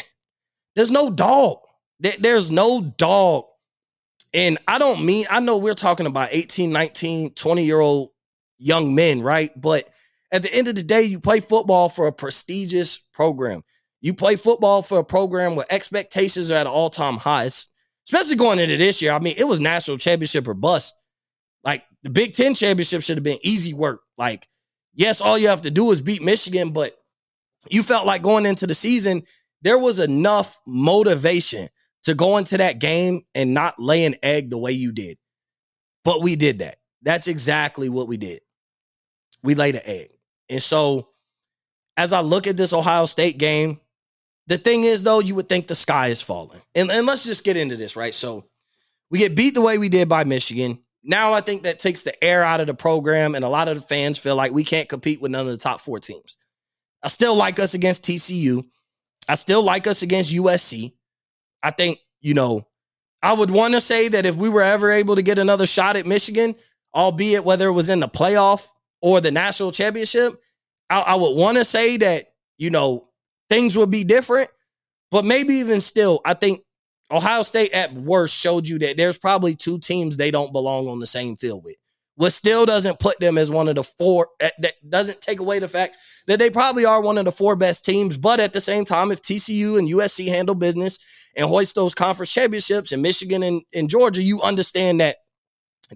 there's 0.74 0.90
no 0.90 1.10
dog. 1.10 1.58
There's 2.00 2.50
no 2.50 2.80
dog. 2.80 3.44
And 4.32 4.58
I 4.66 4.78
don't 4.78 5.04
mean, 5.04 5.26
I 5.30 5.40
know 5.40 5.58
we're 5.58 5.74
talking 5.74 6.06
about 6.06 6.30
18, 6.32 6.72
19, 6.72 7.34
20 7.34 7.64
year 7.64 7.80
old 7.80 8.10
young 8.58 8.94
men, 8.94 9.22
right? 9.22 9.58
But 9.60 9.88
at 10.32 10.42
the 10.42 10.54
end 10.54 10.68
of 10.68 10.76
the 10.76 10.82
day, 10.82 11.02
you 11.02 11.20
play 11.20 11.40
football 11.40 11.88
for 11.88 12.06
a 12.06 12.12
prestigious 12.12 12.98
program. 12.98 13.64
You 14.00 14.14
play 14.14 14.36
football 14.36 14.82
for 14.82 14.98
a 14.98 15.04
program 15.04 15.56
where 15.56 15.66
expectations 15.70 16.50
are 16.50 16.56
at 16.56 16.66
all 16.66 16.90
time 16.90 17.18
highs, 17.18 17.68
especially 18.08 18.36
going 18.36 18.58
into 18.58 18.76
this 18.76 19.02
year. 19.02 19.12
I 19.12 19.18
mean, 19.18 19.34
it 19.36 19.44
was 19.44 19.60
national 19.60 19.98
championship 19.98 20.48
or 20.48 20.54
bust. 20.54 20.94
Like 21.64 21.84
the 22.02 22.10
Big 22.10 22.32
Ten 22.32 22.54
championship 22.54 23.02
should 23.02 23.16
have 23.16 23.24
been 23.24 23.38
easy 23.42 23.74
work. 23.74 24.00
Like, 24.16 24.48
yes, 24.94 25.20
all 25.20 25.36
you 25.38 25.48
have 25.48 25.62
to 25.62 25.70
do 25.70 25.90
is 25.90 26.00
beat 26.00 26.22
Michigan, 26.22 26.70
but 26.70 26.96
you 27.68 27.82
felt 27.82 28.06
like 28.06 28.22
going 28.22 28.46
into 28.46 28.66
the 28.66 28.74
season, 28.74 29.24
there 29.62 29.78
was 29.78 29.98
enough 29.98 30.58
motivation 30.66 31.68
to 32.04 32.14
go 32.14 32.38
into 32.38 32.56
that 32.56 32.78
game 32.78 33.22
and 33.34 33.52
not 33.52 33.78
lay 33.78 34.04
an 34.06 34.16
egg 34.22 34.48
the 34.48 34.58
way 34.58 34.72
you 34.72 34.92
did. 34.92 35.18
But 36.04 36.22
we 36.22 36.36
did 36.36 36.60
that. 36.60 36.76
That's 37.02 37.28
exactly 37.28 37.90
what 37.90 38.08
we 38.08 38.16
did. 38.16 38.40
We 39.42 39.54
laid 39.54 39.76
an 39.76 39.82
egg. 39.84 40.10
And 40.48 40.62
so 40.62 41.08
as 41.96 42.14
I 42.14 42.20
look 42.20 42.46
at 42.46 42.56
this 42.56 42.72
Ohio 42.72 43.04
State 43.04 43.36
game, 43.36 43.78
the 44.50 44.58
thing 44.58 44.82
is, 44.82 45.04
though, 45.04 45.20
you 45.20 45.36
would 45.36 45.48
think 45.48 45.68
the 45.68 45.76
sky 45.76 46.08
is 46.08 46.20
falling. 46.20 46.60
And, 46.74 46.90
and 46.90 47.06
let's 47.06 47.24
just 47.24 47.44
get 47.44 47.56
into 47.56 47.76
this, 47.76 47.94
right? 47.94 48.12
So 48.12 48.46
we 49.08 49.20
get 49.20 49.36
beat 49.36 49.54
the 49.54 49.60
way 49.60 49.78
we 49.78 49.88
did 49.88 50.08
by 50.08 50.24
Michigan. 50.24 50.80
Now 51.04 51.32
I 51.32 51.40
think 51.40 51.62
that 51.62 51.78
takes 51.78 52.02
the 52.02 52.22
air 52.22 52.42
out 52.42 52.60
of 52.60 52.66
the 52.66 52.74
program, 52.74 53.36
and 53.36 53.44
a 53.44 53.48
lot 53.48 53.68
of 53.68 53.76
the 53.76 53.80
fans 53.82 54.18
feel 54.18 54.34
like 54.34 54.50
we 54.50 54.64
can't 54.64 54.88
compete 54.88 55.22
with 55.22 55.30
none 55.30 55.46
of 55.46 55.52
the 55.52 55.56
top 55.56 55.80
four 55.80 56.00
teams. 56.00 56.36
I 57.00 57.06
still 57.06 57.36
like 57.36 57.60
us 57.60 57.74
against 57.74 58.02
TCU. 58.02 58.64
I 59.28 59.36
still 59.36 59.62
like 59.62 59.86
us 59.86 60.02
against 60.02 60.34
USC. 60.34 60.94
I 61.62 61.70
think, 61.70 62.00
you 62.20 62.34
know, 62.34 62.66
I 63.22 63.34
would 63.34 63.52
want 63.52 63.74
to 63.74 63.80
say 63.80 64.08
that 64.08 64.26
if 64.26 64.34
we 64.34 64.48
were 64.48 64.62
ever 64.62 64.90
able 64.90 65.14
to 65.14 65.22
get 65.22 65.38
another 65.38 65.64
shot 65.64 65.94
at 65.94 66.06
Michigan, 66.06 66.56
albeit 66.92 67.44
whether 67.44 67.68
it 67.68 67.72
was 67.72 67.88
in 67.88 68.00
the 68.00 68.08
playoff 68.08 68.66
or 69.00 69.20
the 69.20 69.30
national 69.30 69.70
championship, 69.70 70.42
I, 70.90 71.02
I 71.02 71.14
would 71.14 71.36
want 71.36 71.56
to 71.58 71.64
say 71.64 71.98
that, 71.98 72.32
you 72.58 72.70
know, 72.70 73.09
things 73.50 73.76
would 73.76 73.90
be 73.90 74.04
different. 74.04 74.48
But 75.10 75.26
maybe 75.26 75.54
even 75.54 75.80
still, 75.80 76.20
I 76.24 76.34
think 76.34 76.62
Ohio 77.10 77.42
State 77.42 77.72
at 77.72 77.92
worst 77.92 78.34
showed 78.34 78.68
you 78.68 78.78
that 78.78 78.96
there's 78.96 79.18
probably 79.18 79.54
two 79.54 79.78
teams 79.78 80.16
they 80.16 80.30
don't 80.30 80.52
belong 80.52 80.88
on 80.88 81.00
the 81.00 81.06
same 81.06 81.36
field 81.36 81.64
with. 81.64 81.74
What 82.14 82.32
still 82.32 82.66
doesn't 82.66 83.00
put 83.00 83.18
them 83.18 83.38
as 83.38 83.50
one 83.50 83.66
of 83.66 83.74
the 83.74 83.82
four, 83.82 84.28
that 84.40 84.54
that 84.60 84.74
doesn't 84.88 85.20
take 85.20 85.40
away 85.40 85.58
the 85.58 85.68
fact 85.68 85.96
that 86.26 86.38
they 86.38 86.50
probably 86.50 86.84
are 86.84 87.00
one 87.00 87.18
of 87.18 87.24
the 87.24 87.32
four 87.32 87.56
best 87.56 87.84
teams. 87.84 88.16
But 88.16 88.40
at 88.40 88.52
the 88.52 88.60
same 88.60 88.84
time, 88.84 89.10
if 89.10 89.22
TCU 89.22 89.78
and 89.78 89.88
USC 89.88 90.28
handle 90.28 90.54
business 90.54 90.98
and 91.34 91.48
hoist 91.48 91.74
those 91.74 91.94
conference 91.94 92.32
championships 92.32 92.92
in 92.92 93.02
Michigan 93.02 93.42
and, 93.42 93.62
and 93.74 93.88
Georgia, 93.88 94.22
you 94.22 94.40
understand 94.42 95.00
that 95.00 95.16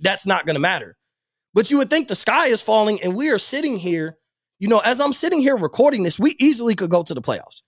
that's 0.00 0.26
not 0.26 0.46
going 0.46 0.54
to 0.54 0.60
matter. 0.60 0.96
But 1.52 1.70
you 1.70 1.78
would 1.78 1.90
think 1.90 2.08
the 2.08 2.16
sky 2.16 2.46
is 2.48 2.62
falling, 2.62 3.00
and 3.02 3.14
we 3.14 3.30
are 3.30 3.38
sitting 3.38 3.78
here. 3.78 4.16
You 4.58 4.68
know, 4.68 4.80
as 4.84 5.00
I'm 5.00 5.12
sitting 5.12 5.40
here 5.40 5.56
recording 5.56 6.02
this, 6.02 6.18
we 6.18 6.36
easily 6.38 6.74
could 6.74 6.90
go 6.90 7.02
to 7.02 7.14
the 7.14 7.22
playoffs. 7.22 7.62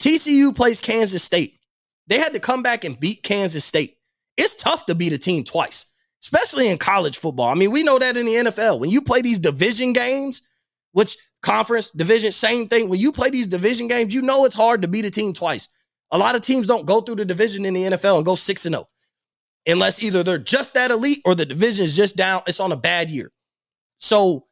TCU 0.00 0.54
plays 0.54 0.80
Kansas 0.80 1.22
State. 1.22 1.58
They 2.06 2.18
had 2.18 2.34
to 2.34 2.40
come 2.40 2.62
back 2.62 2.84
and 2.84 2.98
beat 2.98 3.22
Kansas 3.22 3.64
State. 3.64 3.96
It's 4.36 4.54
tough 4.54 4.86
to 4.86 4.94
beat 4.94 5.12
a 5.12 5.18
team 5.18 5.44
twice, 5.44 5.86
especially 6.22 6.68
in 6.68 6.78
college 6.78 7.18
football. 7.18 7.48
I 7.48 7.54
mean, 7.54 7.70
we 7.70 7.82
know 7.82 7.98
that 7.98 8.16
in 8.16 8.26
the 8.26 8.34
NFL. 8.34 8.80
When 8.80 8.90
you 8.90 9.02
play 9.02 9.22
these 9.22 9.38
division 9.38 9.92
games, 9.92 10.42
which 10.92 11.16
conference, 11.42 11.90
division, 11.90 12.32
same 12.32 12.68
thing. 12.68 12.88
When 12.88 13.00
you 13.00 13.12
play 13.12 13.30
these 13.30 13.46
division 13.46 13.88
games, 13.88 14.14
you 14.14 14.22
know 14.22 14.44
it's 14.44 14.54
hard 14.54 14.82
to 14.82 14.88
beat 14.88 15.04
a 15.04 15.10
team 15.10 15.32
twice. 15.32 15.68
A 16.10 16.18
lot 16.18 16.34
of 16.34 16.42
teams 16.42 16.66
don't 16.66 16.86
go 16.86 17.00
through 17.00 17.16
the 17.16 17.24
division 17.24 17.64
in 17.64 17.74
the 17.74 17.84
NFL 17.84 18.16
and 18.16 18.24
go 18.24 18.34
6 18.34 18.66
and 18.66 18.74
0 18.74 18.88
unless 19.66 20.02
either 20.02 20.22
they're 20.22 20.38
just 20.38 20.74
that 20.74 20.90
elite 20.90 21.20
or 21.24 21.34
the 21.34 21.46
division 21.46 21.84
is 21.84 21.96
just 21.96 22.16
down. 22.16 22.42
It's 22.46 22.60
on 22.60 22.72
a 22.72 22.76
bad 22.76 23.10
year. 23.10 23.32
So 23.96 24.46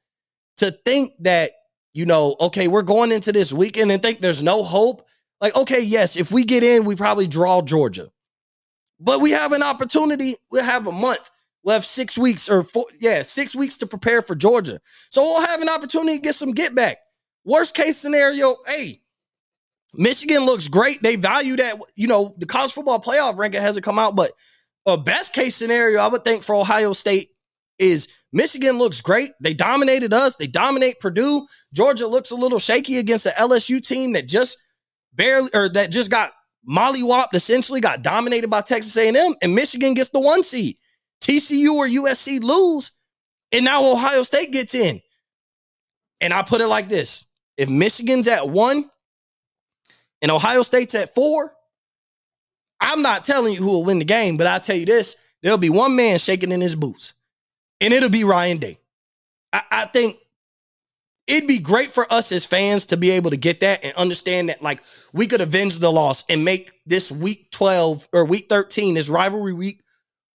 to 0.60 0.70
think 0.70 1.12
that, 1.20 1.52
you 1.92 2.06
know, 2.06 2.36
okay, 2.40 2.68
we're 2.68 2.82
going 2.82 3.12
into 3.12 3.32
this 3.32 3.52
weekend 3.52 3.90
and 3.90 4.02
think 4.02 4.20
there's 4.20 4.42
no 4.42 4.62
hope. 4.62 5.06
Like, 5.40 5.56
okay, 5.56 5.82
yes, 5.82 6.16
if 6.16 6.30
we 6.30 6.44
get 6.44 6.62
in, 6.62 6.84
we 6.84 6.94
probably 6.94 7.26
draw 7.26 7.62
Georgia. 7.62 8.10
But 8.98 9.20
we 9.20 9.30
have 9.32 9.52
an 9.52 9.62
opportunity. 9.62 10.36
We'll 10.50 10.64
have 10.64 10.86
a 10.86 10.92
month. 10.92 11.30
We'll 11.62 11.74
have 11.74 11.84
six 11.84 12.16
weeks 12.16 12.48
or 12.48 12.62
four, 12.62 12.86
yeah, 13.00 13.22
six 13.22 13.54
weeks 13.54 13.76
to 13.78 13.86
prepare 13.86 14.22
for 14.22 14.34
Georgia. 14.34 14.80
So 15.10 15.22
we'll 15.22 15.46
have 15.46 15.60
an 15.60 15.68
opportunity 15.68 16.18
to 16.18 16.22
get 16.22 16.34
some 16.34 16.52
get 16.52 16.74
back. 16.74 16.98
Worst 17.44 17.74
case 17.74 17.96
scenario, 17.96 18.56
hey, 18.66 19.00
Michigan 19.94 20.44
looks 20.44 20.68
great. 20.68 21.02
They 21.02 21.16
value 21.16 21.56
that, 21.56 21.76
you 21.96 22.06
know, 22.06 22.34
the 22.38 22.46
college 22.46 22.72
football 22.72 23.00
playoff 23.00 23.36
ranking 23.36 23.60
hasn't 23.60 23.84
come 23.84 23.98
out, 23.98 24.14
but 24.14 24.32
a 24.86 24.96
best 24.96 25.32
case 25.32 25.56
scenario, 25.56 26.00
I 26.00 26.08
would 26.08 26.24
think 26.24 26.42
for 26.42 26.54
Ohio 26.54 26.92
State 26.92 27.30
is 27.78 28.08
Michigan 28.32 28.78
looks 28.78 29.00
great. 29.00 29.30
They 29.40 29.54
dominated 29.54 30.12
us. 30.14 30.36
They 30.36 30.46
dominate 30.46 31.00
Purdue. 31.00 31.46
Georgia 31.72 32.06
looks 32.06 32.30
a 32.30 32.36
little 32.36 32.58
shaky 32.58 32.98
against 32.98 33.24
the 33.24 33.30
LSU 33.30 33.80
team 33.82 34.12
that 34.12 34.28
just 34.28 34.58
barely 35.12 35.50
or 35.54 35.68
that 35.70 35.90
just 35.90 36.10
got 36.10 36.32
mollywopped, 36.68 37.34
essentially 37.34 37.80
got 37.80 38.02
dominated 38.02 38.48
by 38.48 38.60
Texas 38.60 38.96
A&M, 38.96 39.34
and 39.42 39.54
Michigan 39.54 39.94
gets 39.94 40.10
the 40.10 40.20
one 40.20 40.42
seed. 40.42 40.76
TCU 41.20 41.74
or 41.74 41.86
USC 41.86 42.42
lose, 42.42 42.92
and 43.52 43.64
now 43.64 43.84
Ohio 43.84 44.22
State 44.22 44.52
gets 44.52 44.74
in. 44.74 45.00
And 46.20 46.32
I 46.32 46.42
put 46.42 46.60
it 46.60 46.66
like 46.66 46.88
this: 46.88 47.24
if 47.56 47.68
Michigan's 47.68 48.28
at 48.28 48.48
one 48.48 48.88
and 50.22 50.30
Ohio 50.30 50.62
State's 50.62 50.94
at 50.94 51.14
four, 51.14 51.52
I'm 52.80 53.02
not 53.02 53.24
telling 53.24 53.52
you 53.52 53.60
who 53.60 53.70
will 53.70 53.84
win 53.84 53.98
the 53.98 54.04
game, 54.04 54.36
but 54.36 54.46
I'll 54.46 54.60
tell 54.60 54.76
you 54.76 54.86
this: 54.86 55.16
there'll 55.42 55.58
be 55.58 55.70
one 55.70 55.96
man 55.96 56.18
shaking 56.18 56.52
in 56.52 56.60
his 56.60 56.76
boots, 56.76 57.12
and 57.80 57.92
it'll 57.92 58.10
be 58.10 58.24
Ryan 58.24 58.58
Day. 58.58 58.78
I, 59.52 59.62
I 59.70 59.84
think 59.86 60.16
it'd 61.26 61.48
be 61.48 61.58
great 61.58 61.92
for 61.92 62.10
us 62.12 62.32
as 62.32 62.44
fans 62.44 62.86
to 62.86 62.96
be 62.96 63.10
able 63.10 63.30
to 63.30 63.36
get 63.36 63.60
that 63.60 63.84
and 63.84 63.94
understand 63.94 64.48
that, 64.48 64.62
like, 64.62 64.82
we 65.12 65.26
could 65.26 65.40
avenge 65.40 65.78
the 65.78 65.92
loss 65.92 66.24
and 66.28 66.44
make 66.44 66.72
this 66.86 67.10
week 67.10 67.50
12 67.52 68.08
or 68.12 68.24
week 68.24 68.46
13, 68.48 68.94
this 68.94 69.08
rivalry 69.08 69.52
week 69.52 69.82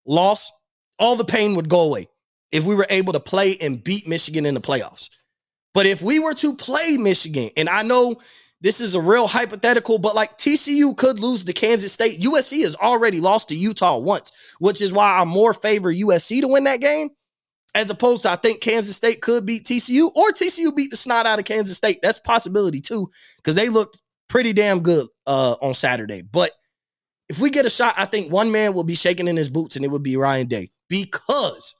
loss, 0.06 0.50
all 0.98 1.16
the 1.16 1.24
pain 1.24 1.54
would 1.56 1.68
go 1.68 1.80
away 1.80 2.08
if 2.52 2.64
we 2.64 2.74
were 2.74 2.86
able 2.90 3.12
to 3.12 3.20
play 3.20 3.56
and 3.60 3.82
beat 3.82 4.08
Michigan 4.08 4.46
in 4.46 4.54
the 4.54 4.60
playoffs. 4.60 5.10
But 5.74 5.86
if 5.86 6.00
we 6.00 6.18
were 6.18 6.34
to 6.34 6.56
play 6.56 6.96
Michigan, 6.96 7.50
and 7.56 7.68
I 7.68 7.82
know 7.82 8.16
this 8.60 8.80
is 8.80 8.94
a 8.94 9.00
real 9.00 9.26
hypothetical, 9.26 9.98
but 9.98 10.14
like 10.14 10.38
TCU 10.38 10.96
could 10.96 11.20
lose 11.20 11.44
to 11.44 11.52
Kansas 11.52 11.92
State. 11.92 12.20
USC 12.20 12.62
has 12.62 12.74
already 12.74 13.20
lost 13.20 13.50
to 13.50 13.54
Utah 13.54 13.98
once, 13.98 14.32
which 14.58 14.80
is 14.80 14.92
why 14.92 15.18
I 15.18 15.24
more 15.24 15.52
favor 15.52 15.92
USC 15.92 16.40
to 16.40 16.48
win 16.48 16.64
that 16.64 16.80
game, 16.80 17.10
as 17.76 17.90
opposed 17.90 18.22
to 18.22 18.30
I 18.30 18.36
think 18.36 18.62
Kansas 18.62 18.96
State 18.96 19.20
could 19.20 19.44
beat 19.44 19.64
TCU 19.64 20.10
or 20.16 20.30
TCU 20.30 20.74
beat 20.74 20.90
the 20.90 20.96
snot 20.96 21.26
out 21.26 21.38
of 21.38 21.44
Kansas 21.44 21.76
State. 21.76 22.00
That's 22.02 22.18
possibility 22.18 22.80
too, 22.80 23.10
because 23.36 23.54
they 23.54 23.68
looked 23.68 24.00
pretty 24.28 24.54
damn 24.54 24.80
good 24.80 25.06
uh, 25.26 25.56
on 25.60 25.74
Saturday. 25.74 26.22
But 26.22 26.52
if 27.28 27.38
we 27.38 27.50
get 27.50 27.66
a 27.66 27.70
shot, 27.70 27.94
I 27.98 28.06
think 28.06 28.32
one 28.32 28.50
man 28.50 28.72
will 28.72 28.84
be 28.84 28.94
shaking 28.94 29.28
in 29.28 29.36
his 29.36 29.50
boots, 29.50 29.76
and 29.76 29.84
it 29.84 29.90
would 29.90 30.02
be 30.02 30.16
Ryan 30.16 30.46
Day. 30.46 30.70
Because 30.88 31.76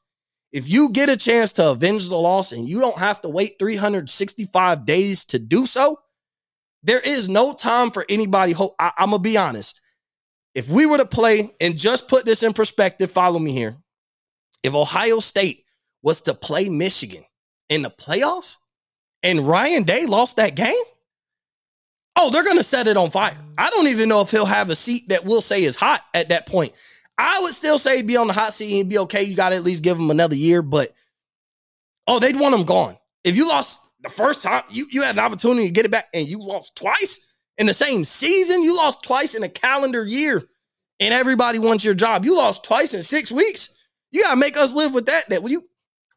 if 0.53 0.69
you 0.69 0.91
get 0.91 1.09
a 1.09 1.17
chance 1.17 1.55
to 1.55 1.71
avenge 1.71 2.09
the 2.11 2.17
loss 2.17 2.53
and 2.53 2.69
you 2.69 2.79
don't 2.79 2.99
have 2.99 3.23
to 3.23 3.31
wait 3.31 3.55
365 3.59 4.85
days 4.85 5.25
to 5.27 5.39
do 5.39 5.65
so, 5.65 5.97
there 6.83 7.01
is 7.01 7.27
no 7.29 7.55
time 7.55 7.91
for 7.91 8.05
anybody. 8.11 8.53
Ho- 8.53 8.75
I, 8.79 8.93
I'm 8.99 9.11
gonna 9.11 9.23
be 9.23 9.39
honest. 9.39 9.81
If 10.55 10.69
we 10.69 10.85
were 10.85 10.99
to 10.99 11.07
play 11.07 11.55
and 11.59 11.79
just 11.79 12.07
put 12.07 12.27
this 12.27 12.43
in 12.43 12.53
perspective, 12.53 13.11
follow 13.11 13.39
me 13.39 13.53
here. 13.53 13.77
If 14.63 14.75
Ohio 14.75 15.21
State 15.21 15.66
was 16.07 16.23
to 16.23 16.33
play 16.35 16.69
Michigan 16.69 17.25
in 17.69 17.83
the 17.83 17.91
playoffs 17.91 18.59
and 19.25 19.41
Ryan 19.41 19.83
Day 19.83 20.07
lost 20.07 20.37
that 20.37 20.55
game, 20.55 20.73
oh, 22.15 22.31
they're 22.31 22.45
gonna 22.45 22.63
set 22.63 22.87
it 22.87 22.97
on 22.97 23.11
fire. 23.11 23.33
Mm-hmm. 23.33 23.55
I 23.59 23.71
don't 23.71 23.89
even 23.89 24.09
know 24.09 24.21
if 24.21 24.31
he'll 24.31 24.47
have 24.47 24.71
a 24.71 24.77
seat 24.77 25.09
that 25.09 25.25
we'll 25.25 25.41
say 25.41 25.65
is 25.65 25.75
hot 25.75 26.01
at 26.15 26.29
that 26.29 26.47
point. 26.47 26.73
I 27.19 27.41
would 27.43 27.55
still 27.55 27.79
say 27.79 28.03
be 28.03 28.17
on 28.17 28.29
the 28.29 28.33
hot 28.33 28.55
seat 28.55 28.81
and 28.81 28.89
be 28.89 28.99
okay. 28.99 29.25
You 29.25 29.35
got 29.35 29.49
to 29.49 29.57
at 29.57 29.65
least 29.65 29.83
give 29.83 29.99
him 29.99 30.11
another 30.11 30.37
year, 30.37 30.63
but 30.63 30.93
oh, 32.07 32.21
they'd 32.21 32.39
want 32.39 32.55
him 32.55 32.63
gone. 32.63 32.97
If 33.25 33.37
you 33.37 33.49
lost 33.49 33.81
the 34.03 34.11
first 34.11 34.45
time, 34.45 34.63
you, 34.71 34.87
you 34.93 35.03
had 35.03 35.17
an 35.17 35.25
opportunity 35.25 35.67
to 35.67 35.73
get 35.73 35.87
it 35.87 35.91
back 35.91 36.05
and 36.15 36.29
you 36.29 36.39
lost 36.39 36.77
twice 36.77 37.27
in 37.59 37.67
the 37.67 37.75
same 37.75 38.05
season. 38.05 38.63
You 38.63 38.77
lost 38.77 39.03
twice 39.03 39.35
in 39.35 39.43
a 39.43 39.49
calendar 39.49 40.05
year. 40.05 40.45
and 41.01 41.13
everybody 41.13 41.59
wants 41.59 41.85
your 41.85 41.95
job. 41.95 42.25
You 42.25 42.37
lost 42.37 42.65
twice 42.65 42.95
in 42.95 43.03
six 43.03 43.33
weeks. 43.33 43.71
You 44.13 44.23
gotta 44.23 44.37
make 44.37 44.57
us 44.57 44.75
live 44.75 44.95
with 44.95 45.07
that. 45.07 45.29
That 45.31 45.43
you 45.49 45.69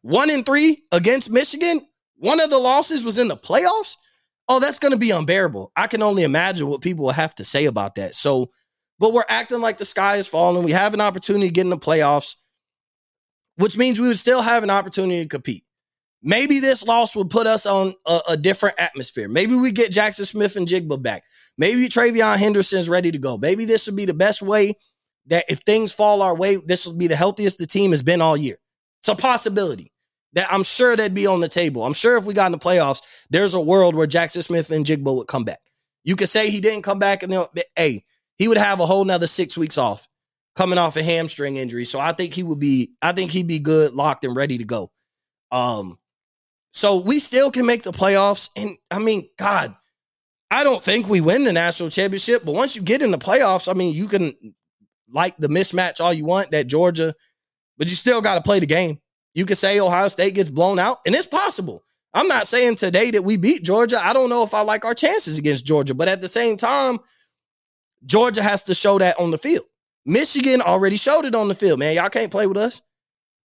one 0.10 0.32
in 0.32 0.44
three 0.44 0.84
against 0.92 1.30
Michigan, 1.30 1.82
one 2.16 2.40
of 2.40 2.50
the 2.50 2.58
losses 2.58 3.04
was 3.04 3.20
in 3.20 3.28
the 3.28 3.38
playoffs. 3.38 3.96
Oh, 4.48 4.60
that's 4.60 4.80
gonna 4.80 4.98
be 4.98 5.12
unbearable. 5.12 5.72
I 5.76 5.86
can 5.86 6.02
only 6.02 6.24
imagine 6.24 6.68
what 6.68 6.82
people 6.82 7.06
will 7.06 7.12
have 7.12 7.36
to 7.36 7.44
say 7.44 7.66
about 7.66 7.96
that. 7.96 8.16
So, 8.16 8.50
but 8.98 9.14
we're 9.14 9.24
acting 9.30 9.62
like 9.62 9.78
the 9.78 9.86
sky 9.86 10.16
is 10.16 10.28
falling. 10.28 10.64
We 10.64 10.72
have 10.72 10.96
an 10.96 11.00
opportunity 11.00 11.48
to 11.48 11.54
get 11.54 11.62
in 11.62 11.70
the 11.70 11.78
playoffs, 11.78 12.38
which 13.58 13.78
means 13.78 14.00
we 14.00 14.08
would 14.08 14.18
still 14.18 14.42
have 14.42 14.64
an 14.64 14.72
opportunity 14.72 15.22
to 15.22 15.30
compete. 15.30 15.64
Maybe 16.24 16.60
this 16.60 16.84
loss 16.86 17.16
would 17.16 17.30
put 17.30 17.46
us 17.46 17.68
on 17.68 17.94
a, 18.08 18.20
a 18.32 18.38
different 18.38 18.80
atmosphere. 18.80 19.30
Maybe 19.30 19.56
we 19.56 19.72
get 19.72 19.92
Jackson 19.92 20.26
Smith-Njigba 20.26 21.02
back. 21.02 21.24
Maybe 21.58 21.88
TreVeyon 21.88 22.38
Henderson's 22.38 22.90
ready 22.90 23.12
to 23.12 23.20
go. 23.20 23.38
Maybe 23.38 23.64
this 23.66 23.86
would 23.86 23.96
be 23.96 24.06
the 24.06 24.16
best 24.16 24.42
way 24.42 24.74
that 25.28 25.46
if 25.48 25.60
things 25.60 25.92
fall 25.92 26.24
our 26.24 26.36
way, 26.36 26.58
this 26.66 26.88
will 26.88 26.98
be 26.98 27.08
the 27.08 27.16
healthiest 27.16 27.60
the 27.60 27.68
team 27.68 27.92
has 27.92 28.02
been 28.02 28.22
all 28.22 28.36
year. 28.36 28.58
It's 29.02 29.08
a 29.08 29.16
possibility 29.16 29.94
that 30.34 30.48
I'm 30.52 30.64
sure 30.64 30.96
that'd 30.96 31.14
be 31.14 31.28
on 31.28 31.40
the 31.40 31.48
table. 31.48 31.84
I'm 31.86 31.94
sure 31.94 32.18
if 32.18 32.24
we 32.24 32.34
got 32.34 32.48
in 32.48 32.52
the 32.52 32.60
playoffs, 32.60 33.02
there's 33.30 33.54
a 33.54 33.62
world 33.62 33.96
where 33.96 34.08
Jackson 34.08 34.42
Smith-Njigba 34.42 35.16
would 35.16 35.28
come 35.28 35.44
back. 35.44 35.60
You 36.04 36.16
could 36.16 36.30
say 36.30 36.50
he 36.50 36.62
didn't 36.62 36.84
come 36.84 37.00
back, 37.00 37.24
and 37.24 37.34
hey, 37.76 38.04
he 38.38 38.48
would 38.48 38.58
have 38.58 38.80
a 38.80 38.86
whole 38.86 39.04
nother 39.06 39.28
six 39.28 39.58
weeks 39.58 39.78
off 39.78 40.08
coming 40.56 40.78
off 40.78 40.98
a 40.98 41.04
hamstring 41.04 41.58
injury. 41.58 41.86
So 41.86 42.00
I 42.00 42.12
think 42.12 42.34
he 42.34 42.44
would 42.44 42.60
be, 42.60 42.92
I 43.02 43.12
think 43.12 43.32
he'd 43.32 43.48
be 43.48 43.60
good, 43.60 43.94
locked, 43.94 44.24
and 44.24 44.36
ready 44.36 44.58
to 44.58 44.66
go. 44.66 44.92
Um, 45.52 45.98
so 46.72 47.02
we 47.02 47.20
still 47.20 47.52
can 47.52 47.66
make 47.66 47.84
the 47.84 47.92
playoffs. 47.92 48.50
And 48.56 48.78
I 48.92 49.00
mean, 49.00 49.30
God, 49.38 49.76
I 50.52 50.64
don't 50.64 50.84
think 50.84 51.08
we 51.08 51.22
win 51.22 51.44
the 51.44 51.54
national 51.54 51.90
championship, 51.90 52.44
but 52.46 52.56
once 52.56 52.76
you 52.76 52.82
get 52.82 53.02
in 53.02 53.12
the 53.12 53.18
playoffs, 53.18 53.70
I 53.70 53.74
mean, 53.74 53.94
you 53.94 54.08
can 54.08 54.34
like 55.12 55.38
the 55.38 55.48
mismatch 55.48 56.00
all 56.00 56.14
you 56.14 56.26
want 56.26 56.52
that 56.52 56.68
Georgia, 56.68 57.14
but 57.78 57.90
you 57.90 57.96
still 57.96 58.22
got 58.22 58.36
to 58.36 58.42
play 58.42 58.60
the 58.60 58.66
game. 58.66 59.00
You 59.34 59.46
could 59.46 59.58
say 59.58 59.80
Ohio 59.80 60.08
State 60.08 60.36
gets 60.36 60.50
blown 60.50 60.80
out, 60.80 60.98
and 61.06 61.16
it's 61.16 61.28
possible. 61.28 61.84
I'm 62.14 62.28
not 62.28 62.48
saying 62.48 62.76
today 62.76 63.12
that 63.12 63.24
we 63.24 63.38
beat 63.38 63.64
Georgia. 63.64 64.04
I 64.04 64.14
don't 64.14 64.30
know 64.30 64.44
if 64.44 64.54
I 64.54 64.62
like 64.62 64.84
our 64.84 64.96
chances 64.96 65.38
against 65.38 65.66
Georgia, 65.66 65.94
but 65.94 66.08
at 66.08 66.22
the 66.22 66.28
same 66.28 66.58
time, 66.58 67.00
Georgia 68.06 68.42
has 68.42 68.64
to 68.66 68.74
show 68.74 68.98
that 68.98 69.20
on 69.20 69.32
the 69.32 69.38
field. 69.38 69.66
Michigan 70.06 70.62
already 70.62 70.98
showed 70.98 71.26
it 71.26 71.36
on 71.36 71.48
the 71.48 71.56
field, 71.56 71.80
man. 71.80 71.96
Y'all 71.96 72.10
can't 72.10 72.32
play 72.32 72.48
with 72.48 72.58
us. 72.58 72.82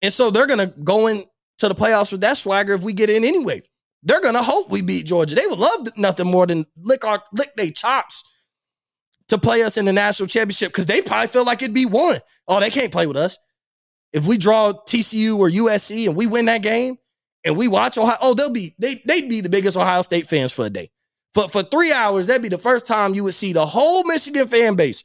And 0.00 0.12
so 0.12 0.30
they're 0.30 0.46
going 0.46 0.60
to 0.60 0.74
go 0.82 1.08
into 1.08 1.26
the 1.60 1.74
playoffs 1.74 2.12
with 2.12 2.22
that 2.22 2.38
swagger 2.38 2.74
if 2.74 2.82
we 2.82 2.92
get 2.92 3.10
in 3.10 3.24
anyway. 3.24 3.62
They're 4.02 4.20
going 4.20 4.34
to 4.34 4.42
hope 4.42 4.70
we 4.70 4.82
beat 4.82 5.06
Georgia. 5.06 5.34
They 5.34 5.46
would 5.46 5.58
love 5.58 5.88
nothing 5.96 6.30
more 6.30 6.46
than 6.46 6.64
lick 6.76 7.04
our 7.04 7.22
lick 7.32 7.48
their 7.56 7.70
chops 7.70 8.22
to 9.28 9.38
play 9.38 9.62
us 9.62 9.76
in 9.76 9.86
the 9.86 9.92
national 9.92 10.26
championship 10.26 10.68
because 10.68 10.86
they 10.86 11.00
probably 11.00 11.28
feel 11.28 11.44
like 11.44 11.62
it'd 11.62 11.74
be 11.74 11.86
one. 11.86 12.18
Oh, 12.46 12.60
they 12.60 12.70
can't 12.70 12.92
play 12.92 13.06
with 13.06 13.16
us. 13.16 13.38
If 14.14 14.28
we 14.28 14.38
draw 14.38 14.72
TCU 14.72 15.36
or 15.36 15.50
USC 15.50 16.06
and 16.06 16.16
we 16.16 16.28
win 16.28 16.44
that 16.44 16.62
game 16.62 16.98
and 17.44 17.56
we 17.56 17.66
watch 17.66 17.98
Ohio, 17.98 18.16
oh, 18.22 18.34
they'll 18.34 18.52
be 18.52 18.72
they 18.78 19.02
they'd 19.04 19.28
be 19.28 19.40
the 19.40 19.48
biggest 19.48 19.76
Ohio 19.76 20.02
State 20.02 20.28
fans 20.28 20.52
for 20.52 20.64
a 20.64 20.70
day. 20.70 20.90
For 21.34 21.48
for 21.48 21.64
three 21.64 21.92
hours, 21.92 22.28
that'd 22.28 22.40
be 22.40 22.48
the 22.48 22.56
first 22.56 22.86
time 22.86 23.14
you 23.14 23.24
would 23.24 23.34
see 23.34 23.52
the 23.52 23.66
whole 23.66 24.04
Michigan 24.04 24.46
fan 24.46 24.76
base 24.76 25.02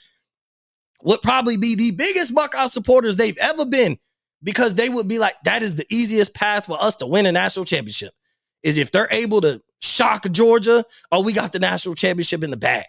would 1.02 1.24
probably 1.24 1.58
be 1.58 1.76
the 1.76 1.92
biggest 1.92 2.36
Buckeye 2.36 2.68
supporters 2.68 3.16
they've 3.16 3.38
ever 3.42 3.66
been 3.66 3.98
because 4.44 4.76
they 4.76 4.90
would 4.90 5.08
be 5.08 5.18
like, 5.18 5.36
that 5.44 5.64
is 5.64 5.76
the 5.76 5.86
easiest 5.90 6.36
path 6.36 6.68
for 6.68 6.78
us 6.80 6.96
to 6.98 7.08
win 7.08 7.26
a 7.26 7.32
national 7.32 7.66
championship. 7.66 8.14
Is 8.62 8.78
if 8.78 8.92
they're 8.92 9.08
able 9.10 9.42
to 9.42 9.62
shock 9.82 10.30
Georgia, 10.32 10.86
oh, 11.12 11.24
we 11.24 11.34
got 11.34 11.52
the 11.52 11.60
national 11.60 11.96
championship 11.96 12.44
in 12.44 12.52
the 12.52 12.58
bag. 12.58 12.86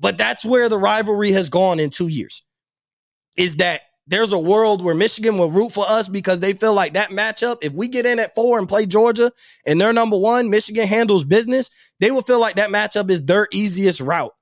But 0.00 0.18
that's 0.18 0.44
where 0.44 0.68
the 0.68 0.78
rivalry 0.78 1.30
has 1.32 1.48
gone 1.48 1.78
in 1.78 1.90
two 1.90 2.08
years. 2.08 2.42
Is 3.36 3.56
that 3.56 3.82
there's 4.08 4.32
a 4.32 4.38
world 4.38 4.82
where 4.82 4.94
Michigan 4.94 5.36
will 5.36 5.50
root 5.50 5.72
for 5.72 5.84
us 5.86 6.08
because 6.08 6.40
they 6.40 6.54
feel 6.54 6.72
like 6.72 6.94
that 6.94 7.10
matchup, 7.10 7.58
if 7.62 7.72
we 7.74 7.88
get 7.88 8.06
in 8.06 8.18
at 8.18 8.34
four 8.34 8.58
and 8.58 8.68
play 8.68 8.86
Georgia 8.86 9.30
and 9.66 9.78
they're 9.78 9.92
number 9.92 10.16
one, 10.16 10.48
Michigan 10.48 10.86
handles 10.86 11.24
business, 11.24 11.70
they 12.00 12.10
will 12.10 12.22
feel 12.22 12.40
like 12.40 12.56
that 12.56 12.70
matchup 12.70 13.10
is 13.10 13.24
their 13.24 13.46
easiest 13.52 14.00
route 14.00 14.32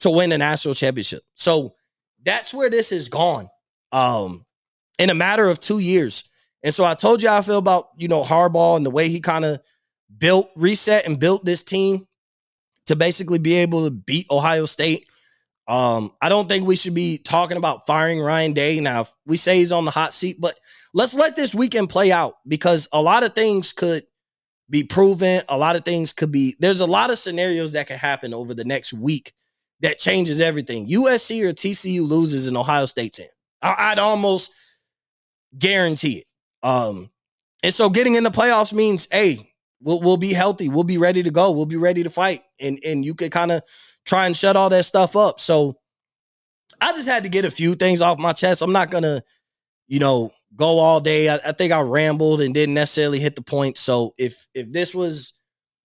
to 0.00 0.10
win 0.10 0.30
a 0.30 0.38
national 0.38 0.74
championship. 0.74 1.22
So 1.34 1.74
that's 2.22 2.52
where 2.52 2.68
this 2.68 2.92
is 2.92 3.08
gone 3.08 3.48
um, 3.92 4.44
in 4.98 5.08
a 5.08 5.14
matter 5.14 5.48
of 5.48 5.58
two 5.58 5.78
years. 5.78 6.24
And 6.62 6.74
so 6.74 6.84
I 6.84 6.94
told 6.94 7.22
you 7.22 7.28
how 7.28 7.38
I 7.38 7.42
feel 7.42 7.58
about, 7.58 7.88
you 7.96 8.08
know, 8.08 8.22
Harbaugh 8.22 8.76
and 8.76 8.84
the 8.84 8.90
way 8.90 9.08
he 9.08 9.20
kind 9.20 9.44
of 9.44 9.60
built, 10.16 10.50
reset, 10.54 11.06
and 11.06 11.18
built 11.18 11.44
this 11.44 11.62
team 11.62 12.06
to 12.86 12.96
basically 12.96 13.38
be 13.38 13.54
able 13.54 13.84
to 13.84 13.90
beat 13.90 14.26
Ohio 14.30 14.66
State. 14.66 15.08
Um, 15.72 16.12
I 16.20 16.28
don't 16.28 16.50
think 16.50 16.66
we 16.66 16.76
should 16.76 16.92
be 16.92 17.16
talking 17.16 17.56
about 17.56 17.86
firing 17.86 18.20
Ryan 18.20 18.52
Day. 18.52 18.78
Now, 18.80 19.06
we 19.24 19.38
say 19.38 19.56
he's 19.56 19.72
on 19.72 19.86
the 19.86 19.90
hot 19.90 20.12
seat, 20.12 20.36
but 20.38 20.54
let's 20.92 21.14
let 21.14 21.34
this 21.34 21.54
weekend 21.54 21.88
play 21.88 22.12
out 22.12 22.34
because 22.46 22.88
a 22.92 23.00
lot 23.00 23.22
of 23.22 23.34
things 23.34 23.72
could 23.72 24.02
be 24.68 24.84
proven. 24.84 25.40
A 25.48 25.56
lot 25.56 25.74
of 25.74 25.86
things 25.86 26.12
could 26.12 26.30
be, 26.30 26.56
there's 26.58 26.80
a 26.80 26.86
lot 26.86 27.10
of 27.10 27.16
scenarios 27.18 27.72
that 27.72 27.86
could 27.86 27.96
happen 27.96 28.34
over 28.34 28.52
the 28.52 28.66
next 28.66 28.92
week 28.92 29.32
that 29.80 29.98
changes 29.98 30.42
everything. 30.42 30.88
USC 30.88 31.42
or 31.42 31.54
TCU 31.54 32.06
loses 32.06 32.48
and 32.48 32.56
Ohio 32.58 32.84
State's 32.84 33.18
in. 33.18 33.28
I, 33.62 33.92
would 33.92 33.98
almost 33.98 34.52
guarantee 35.58 36.18
it. 36.18 36.26
Um, 36.62 37.10
and 37.64 37.72
so 37.72 37.88
getting 37.88 38.16
in 38.16 38.24
the 38.24 38.30
playoffs 38.30 38.74
means, 38.74 39.08
hey, 39.10 39.54
we'll 39.80 40.00
we'll 40.00 40.18
be 40.18 40.34
healthy, 40.34 40.68
we'll 40.68 40.84
be 40.84 40.98
ready 40.98 41.22
to 41.22 41.30
go, 41.30 41.50
we'll 41.52 41.64
be 41.64 41.76
ready 41.76 42.02
to 42.02 42.10
fight, 42.10 42.42
and 42.60 42.78
and 42.84 43.04
you 43.04 43.14
could 43.14 43.32
kind 43.32 43.52
of 43.52 43.62
try 44.04 44.26
and 44.26 44.36
shut 44.36 44.56
all 44.56 44.70
that 44.70 44.84
stuff 44.84 45.16
up. 45.16 45.40
So 45.40 45.78
I 46.80 46.92
just 46.92 47.08
had 47.08 47.24
to 47.24 47.30
get 47.30 47.44
a 47.44 47.50
few 47.50 47.74
things 47.74 48.02
off 48.02 48.18
my 48.18 48.32
chest. 48.32 48.62
I'm 48.62 48.72
not 48.72 48.90
gonna, 48.90 49.22
you 49.86 49.98
know, 49.98 50.32
go 50.56 50.78
all 50.78 51.00
day. 51.00 51.28
I, 51.28 51.36
I 51.36 51.52
think 51.52 51.72
I 51.72 51.80
rambled 51.80 52.40
and 52.40 52.52
didn't 52.52 52.74
necessarily 52.74 53.20
hit 53.20 53.36
the 53.36 53.42
point. 53.42 53.78
So 53.78 54.14
if 54.18 54.48
if 54.54 54.72
this 54.72 54.94
was 54.94 55.34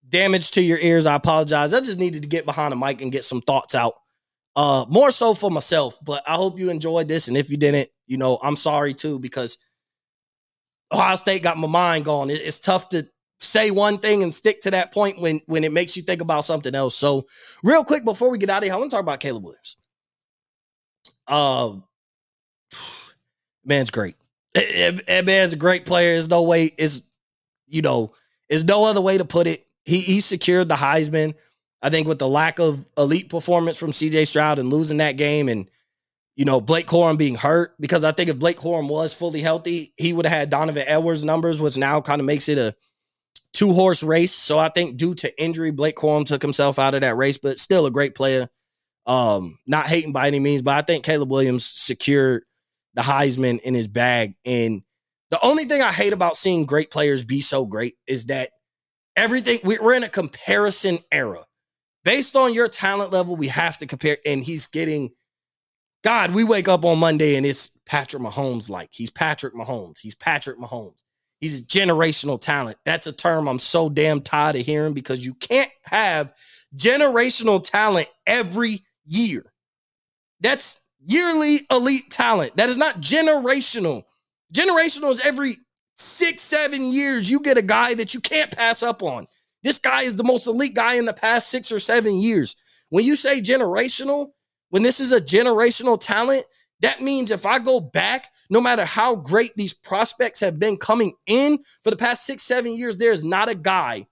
damage 0.09 0.51
to 0.51 0.61
your 0.61 0.79
ears, 0.79 1.05
I 1.05 1.15
apologize. 1.15 1.73
I 1.73 1.79
just 1.79 1.99
needed 1.99 2.23
to 2.23 2.29
get 2.29 2.45
behind 2.45 2.71
the 2.71 2.77
mic 2.77 3.01
and 3.01 3.11
get 3.11 3.23
some 3.23 3.41
thoughts 3.41 3.75
out. 3.75 3.93
Uh, 4.55 4.85
more 4.89 5.11
so 5.11 5.35
for 5.35 5.51
myself, 5.51 5.99
but 6.03 6.23
I 6.27 6.33
hope 6.33 6.59
you 6.59 6.71
enjoyed 6.71 7.07
this. 7.07 7.27
And 7.27 7.37
if 7.37 7.51
you 7.51 7.57
didn't, 7.57 7.89
you 8.07 8.17
know, 8.17 8.39
I'm 8.41 8.55
sorry 8.55 8.95
too, 8.95 9.19
because 9.19 9.59
Ohio 10.91 11.15
State 11.15 11.43
got 11.43 11.57
my 11.57 11.67
mind 11.67 12.05
going. 12.05 12.31
It, 12.31 12.41
it's 12.41 12.59
tough 12.59 12.89
to 12.89 13.07
say 13.39 13.71
one 13.71 13.99
thing 13.99 14.23
and 14.23 14.33
stick 14.33 14.61
to 14.61 14.71
that 14.71 14.91
point 14.91 15.19
when 15.19 15.41
when 15.45 15.63
it 15.63 15.71
makes 15.71 15.95
you 15.95 16.03
think 16.03 16.21
about 16.21 16.43
something 16.43 16.73
else. 16.73 16.95
So, 16.95 17.27
real 17.63 17.83
quick 17.83 18.03
before 18.05 18.29
we 18.29 18.37
get 18.37 18.49
out 18.49 18.63
of 18.63 18.65
here, 18.65 18.73
I 18.73 18.77
want 18.77 18.91
to 18.91 18.95
talk 18.95 19.03
about 19.03 19.19
Caleb 19.19 19.43
Williams. 19.43 19.77
Uh, 21.27 21.75
man's 23.65 23.89
great. 23.89 24.15
That 24.53 25.23
man's 25.25 25.53
a 25.53 25.57
great 25.57 25.85
player. 25.85 26.13
There's 26.13 26.29
no 26.29 26.43
way. 26.43 26.71
Is 26.77 27.03
you 27.67 27.81
know, 27.81 28.13
is 28.49 28.63
no 28.63 28.85
other 28.85 29.01
way 29.01 29.17
to 29.17 29.25
put 29.25 29.47
it. 29.47 29.65
He 29.85 29.99
he 29.99 30.21
secured 30.21 30.69
the 30.69 30.75
Heisman. 30.75 31.35
I 31.81 31.89
think 31.89 32.07
with 32.07 32.17
the 32.17 32.27
lack 32.27 32.59
of 32.59 32.87
elite 32.97 33.29
performance 33.29 33.77
from 33.77 33.91
CJ 33.91 34.27
Stroud 34.27 34.57
and 34.57 34.71
losing 34.71 34.97
that 34.97 35.15
game 35.17 35.47
and 35.47 35.69
you 36.37 36.45
know, 36.45 36.61
Blake 36.61 36.85
Corum 36.85 37.17
being 37.17 37.33
hurt, 37.33 37.73
because 37.79 38.03
I 38.03 38.11
think 38.11 38.29
if 38.29 38.37
Blake 38.37 38.57
Corum 38.57 38.87
was 38.87 39.11
fully 39.11 39.41
healthy, 39.41 39.91
he 39.97 40.13
would 40.13 40.27
have 40.27 40.37
had 40.37 40.49
Donovan 40.51 40.83
Edwards 40.85 41.25
numbers, 41.25 41.59
which 41.59 41.77
now 41.77 41.99
kind 41.99 42.21
of 42.21 42.27
makes 42.27 42.47
it 42.47 42.59
a 42.59 42.75
two 43.57 43.73
horse 43.73 44.03
race. 44.03 44.35
So 44.35 44.59
I 44.59 44.69
think 44.69 44.97
due 44.97 45.15
to 45.15 45.41
injury, 45.41 45.71
Blake 45.71 45.95
Corum 45.95 46.27
took 46.27 46.43
himself 46.43 46.77
out 46.77 46.93
of 46.93 47.01
that 47.01 47.17
race, 47.17 47.39
but 47.39 47.57
still 47.57 47.87
a 47.87 47.91
great 47.91 48.13
player. 48.13 48.49
Um, 49.07 49.57
not 49.65 49.87
hating 49.87 50.13
by 50.13 50.27
any 50.27 50.39
means, 50.39 50.61
but 50.61 50.77
I 50.77 50.83
think 50.83 51.03
Caleb 51.03 51.31
Williams 51.31 51.65
secured 51.65 52.43
the 52.93 53.01
Heisman 53.01 53.59
in 53.61 53.73
his 53.73 53.87
bag. 53.87 54.35
And 54.45 54.83
the 55.31 55.43
only 55.43 55.65
thing 55.65 55.81
I 55.81 55.91
hate 55.91 56.13
about 56.13 56.37
seeing 56.37 56.67
great 56.67 56.91
players 56.91 57.23
be 57.23 57.41
so 57.41 57.65
great 57.65 57.95
is 58.05 58.27
that 58.27 58.51
everything 59.15 59.59
we're 59.63 59.93
in 59.93 60.03
a 60.03 60.09
comparison 60.09 60.99
era. 61.11 61.43
Based 62.03 62.35
on 62.35 62.53
your 62.53 62.67
talent 62.67 63.11
level, 63.11 63.35
we 63.35 63.47
have 63.47 63.79
to 63.79 63.87
compare, 63.87 64.17
and 64.23 64.43
he's 64.43 64.67
getting 64.67 65.09
God, 66.03 66.31
we 66.35 66.43
wake 66.43 66.67
up 66.67 66.85
on 66.85 66.99
Monday 66.99 67.35
and 67.35 67.45
it's 67.45 67.71
Patrick 67.87 68.21
Mahomes 68.21 68.69
like. 68.69 68.89
He's 68.91 69.09
Patrick 69.09 69.55
Mahomes. 69.55 69.99
He's 69.99 70.15
Patrick 70.15 70.59
Mahomes. 70.59 71.03
He's 71.39 71.59
a 71.59 71.63
generational 71.63 72.39
talent. 72.41 72.77
That's 72.85 73.07
a 73.07 73.11
term 73.11 73.47
I'm 73.47 73.59
so 73.59 73.89
damn 73.89 74.21
tired 74.21 74.55
of 74.55 74.65
hearing 74.65 74.93
because 74.93 75.25
you 75.25 75.33
can't 75.35 75.71
have 75.83 76.33
generational 76.75 77.63
talent 77.63 78.09
every 78.25 78.83
year. 79.05 79.43
That's 80.39 80.79
yearly 80.99 81.59
elite 81.71 82.09
talent. 82.09 82.57
That 82.57 82.69
is 82.69 82.77
not 82.77 83.01
generational. 83.01 84.03
Generational 84.53 85.11
is 85.11 85.25
every 85.25 85.57
six, 85.97 86.43
seven 86.43 86.91
years, 86.91 87.29
you 87.29 87.39
get 87.39 87.57
a 87.57 87.63
guy 87.63 87.93
that 87.95 88.13
you 88.13 88.21
can't 88.21 88.51
pass 88.51 88.83
up 88.83 89.03
on. 89.03 89.27
This 89.63 89.79
guy 89.79 90.03
is 90.03 90.15
the 90.15 90.23
most 90.23 90.47
elite 90.47 90.75
guy 90.75 90.95
in 90.95 91.05
the 91.05 91.13
past 91.13 91.49
six 91.49 91.71
or 91.71 91.79
seven 91.79 92.15
years. 92.15 92.55
When 92.89 93.03
you 93.03 93.15
say 93.15 93.41
generational, 93.41 94.29
when 94.69 94.83
this 94.83 94.99
is 94.99 95.11
a 95.11 95.19
generational 95.19 95.99
talent, 95.99 96.45
that 96.81 97.01
means 97.01 97.31
if 97.31 97.45
I 97.45 97.59
go 97.59 97.79
back, 97.79 98.29
no 98.49 98.61
matter 98.61 98.85
how 98.85 99.15
great 99.15 99.53
these 99.55 99.73
prospects 99.73 100.39
have 100.41 100.59
been 100.59 100.77
coming 100.77 101.13
in 101.25 101.59
for 101.83 101.89
the 101.89 101.97
past 101.97 102.25
six, 102.25 102.43
seven 102.43 102.75
years, 102.75 102.97
there's 102.97 103.25
not 103.25 103.49
a 103.49 103.55
guy 103.55 104.07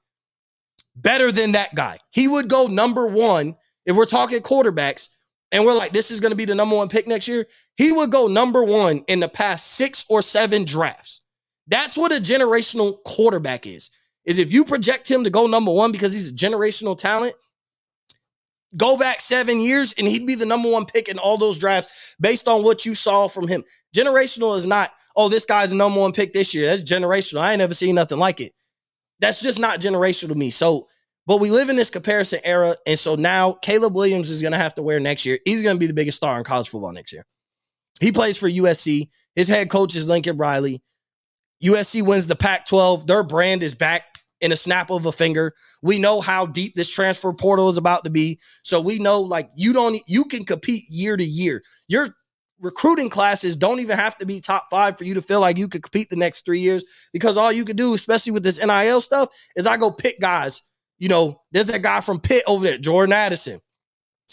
better 0.96 1.32
than 1.32 1.52
that 1.52 1.76
guy. 1.76 2.00
He 2.12 2.28
would 2.28 2.50
go 2.50 2.68
number 2.68 3.06
one 3.06 3.56
if 3.86 3.96
we're 3.96 4.06
talking 4.06 4.42
quarterbacks 4.42 5.10
and 5.52 5.64
we're 5.64 5.74
like, 5.74 5.94
this 5.94 6.10
is 6.10 6.20
going 6.20 6.32
to 6.32 6.38
be 6.38 6.46
the 6.46 6.56
number 6.56 6.76
one 6.76 6.90
pick 6.90 7.08
next 7.08 7.28
year, 7.28 7.46
he 7.78 7.92
would 7.92 8.12
go 8.12 8.28
number 8.28 8.64
one 8.64 9.04
in 9.08 9.20
the 9.20 9.30
past 9.30 9.74
six 9.74 10.06
or 10.10 10.22
seven 10.22 10.66
drafts. 10.66 11.22
That's 11.68 11.98
what 11.98 12.12
a 12.12 12.16
generational 12.16 12.98
quarterback 13.04 13.68
is. 13.68 13.92
Is 14.26 14.40
if 14.40 14.52
you 14.52 14.66
project 14.66 15.10
him 15.10 15.24
to 15.24 15.30
go 15.30 15.46
number 15.46 15.72
one 15.72 15.92
because 15.92 16.14
he's 16.14 16.32
a 16.32 16.34
generational 16.34 16.98
talent, 16.98 17.36
go 18.78 18.98
back 18.98 19.22
seven 19.22 19.60
years 19.60 19.94
and 19.98 20.08
he'd 20.08 20.28
be 20.28 20.36
the 20.36 20.46
number 20.46 20.70
one 20.70 20.86
pick 20.86 21.08
in 21.08 21.18
all 21.18 21.38
those 21.38 21.58
drafts 21.58 22.16
based 22.20 22.48
on 22.48 22.64
what 22.64 22.86
you 22.86 22.96
saw 22.96 23.28
from 23.28 23.48
him. 23.48 23.64
Generational 23.96 24.56
is 24.58 24.68
not, 24.68 24.92
oh, 25.16 25.30
this 25.30 25.46
guy's 25.46 25.70
the 25.72 25.76
number 25.76 26.00
one 26.00 26.12
pick 26.12 26.34
this 26.34 26.54
year. 26.54 26.66
That's 26.66 26.84
generational. 26.84 27.40
I 27.42 27.52
ain't 27.52 27.60
never 27.60 27.74
seen 27.74 27.96
nothing 27.96 28.20
like 28.20 28.42
it. 28.42 28.54
That's 29.20 29.42
just 29.42 29.60
not 29.60 29.80
generational 29.80 30.30
to 30.30 30.36
me. 30.36 30.50
So, 30.50 30.88
but 31.28 31.40
we 31.40 31.50
live 31.50 31.70
in 31.70 31.76
this 31.76 31.90
comparison 31.90 32.40
era. 32.44 32.76
And 32.86 33.00
so 33.00 33.16
now 33.16 33.54
Caleb 33.54 33.96
Williams 33.96 34.30
is 34.30 34.42
going 34.42 34.52
to 34.52 34.58
have 34.58 34.76
to 34.76 34.84
wear 34.84 35.00
next 35.00 35.26
year. 35.26 35.40
He's 35.46 35.62
going 35.62 35.76
to 35.76 35.80
be 35.80 35.88
the 35.88 35.94
biggest 35.94 36.18
star 36.18 36.38
in 36.38 36.44
college 36.44 36.70
football 36.70 36.92
next 36.92 37.14
year. 37.14 37.26
He 38.02 38.12
plays 38.12 38.38
for 38.38 38.50
USC. 38.50 39.10
His 39.36 39.48
head 39.48 39.70
coach 39.70 39.96
is 39.96 40.10
Lincoln 40.10 40.38
Riley. 40.38 40.82
USC 41.64 42.06
wins 42.06 42.28
the 42.28 42.36
Pac 42.36 42.66
12. 42.66 43.08
Their 43.08 43.24
brand 43.24 43.64
is 43.64 43.74
back 43.74 44.04
in 44.46 44.52
a 44.52 44.58
snap 44.58 44.90
of 44.92 45.06
a 45.06 45.12
finger. 45.12 45.54
We 45.82 46.00
know 46.00 46.22
how 46.22 46.46
deep 46.46 46.76
this 46.76 46.90
transfer 46.90 47.34
portal 47.34 47.68
is 47.70 47.78
about 47.78 48.04
to 48.06 48.10
be. 48.10 48.40
So 48.64 48.80
we 48.80 49.00
know 49.00 49.22
like 49.22 49.50
you 49.56 49.74
don't 49.74 50.00
you 50.08 50.26
can 50.26 50.46
compete 50.46 50.84
year 50.88 51.18
to 51.18 51.24
year. 51.24 51.64
Your 51.88 52.10
recruiting 52.62 53.10
classes 53.10 53.56
don't 53.56 53.82
even 53.82 53.98
have 53.98 54.18
to 54.20 54.26
be 54.26 54.40
top 54.40 54.68
5 54.72 54.98
for 54.98 55.04
you 55.04 55.16
to 55.16 55.22
feel 55.22 55.42
like 55.42 55.58
you 55.58 55.68
could 55.68 55.84
compete 55.84 56.10
the 56.10 56.16
next 56.16 56.46
3 56.46 56.60
years 56.60 56.86
because 57.12 57.36
all 57.36 57.52
you 57.52 57.66
could 57.66 57.76
do 57.76 57.94
especially 57.94 58.32
with 58.32 58.44
this 58.44 58.64
NIL 58.64 59.02
stuff 59.02 59.30
is 59.56 59.68
I 59.68 59.78
go 59.78 59.92
pick 59.92 60.22
guys. 60.22 60.62
You 60.98 61.10
know, 61.10 61.42
there's 61.52 61.68
that 61.68 61.82
guy 61.82 62.00
from 62.00 62.22
Pitt 62.22 62.44
over 62.48 62.64
there, 62.64 62.78
Jordan 62.78 63.12
Addison. 63.12 63.60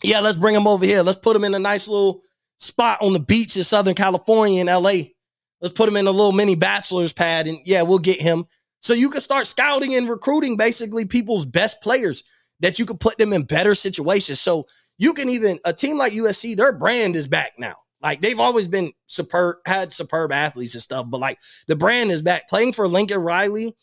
Yeah, 0.05 0.20
let's 0.20 0.37
bring 0.37 0.55
him 0.55 0.68
over 0.68 0.85
here. 0.85 1.03
Let's 1.03 1.18
put 1.18 1.35
him 1.35 1.44
in 1.44 1.55
a 1.55 1.59
nice 1.59 1.88
little 1.88 2.22
spot 2.59 2.98
on 3.01 3.12
the 3.12 3.20
beach 3.20 3.57
in 3.57 3.64
Southern 3.64 3.94
California 3.94 4.61
in 4.61 4.68
LA. 4.68 5.11
Let's 5.61 5.75
put 5.75 5.88
him 5.88 5.96
in 5.96 6.07
a 6.07 6.11
little 6.11 6.33
mini 6.33 6.55
bachelor's 6.55 7.12
pad 7.12 7.46
and 7.46 7.59
yeah, 7.64 7.83
we'll 7.83 7.98
get 7.98 8.20
him 8.20 8.44
so 8.82 8.92
you 8.92 9.10
can 9.10 9.20
start 9.20 9.46
scouting 9.46 9.94
and 9.94 10.08
recruiting 10.08 10.56
basically 10.56 11.04
people's 11.04 11.46
best 11.46 11.80
players 11.80 12.24
that 12.60 12.78
you 12.78 12.84
can 12.84 12.98
put 12.98 13.16
them 13.16 13.32
in 13.32 13.44
better 13.44 13.74
situations. 13.74 14.40
So 14.40 14.66
you 14.98 15.14
can 15.14 15.28
even 15.28 15.60
a 15.64 15.72
team 15.72 15.96
like 15.96 16.12
USC, 16.12 16.56
their 16.56 16.72
brand 16.72 17.16
is 17.16 17.28
back 17.28 17.52
now. 17.58 17.76
Like 18.02 18.20
they've 18.20 18.38
always 18.38 18.66
been 18.66 18.92
superb, 19.06 19.58
had 19.64 19.92
superb 19.92 20.32
athletes 20.32 20.74
and 20.74 20.82
stuff, 20.82 21.06
but 21.08 21.20
like 21.20 21.38
the 21.68 21.76
brand 21.76 22.10
is 22.10 22.22
back. 22.22 22.48
Playing 22.48 22.72
for 22.72 22.88
Lincoln 22.88 23.20
Riley, 23.20 23.76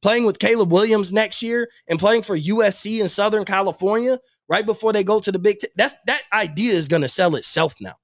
playing 0.00 0.24
with 0.24 0.38
Caleb 0.38 0.70
Williams 0.70 1.12
next 1.12 1.42
year, 1.42 1.68
and 1.88 1.98
playing 1.98 2.22
for 2.22 2.36
USC 2.36 3.00
in 3.00 3.08
Southern 3.08 3.44
California 3.44 4.18
right 4.48 4.64
before 4.64 4.92
they 4.92 5.02
go 5.02 5.18
to 5.18 5.32
the 5.32 5.40
Big 5.40 5.58
Ten. 5.58 5.70
That's 5.74 5.96
that 6.06 6.22
idea 6.32 6.74
is 6.74 6.86
going 6.86 7.02
to 7.02 7.08
sell 7.08 7.34
itself 7.34 7.74
now. 7.80 7.94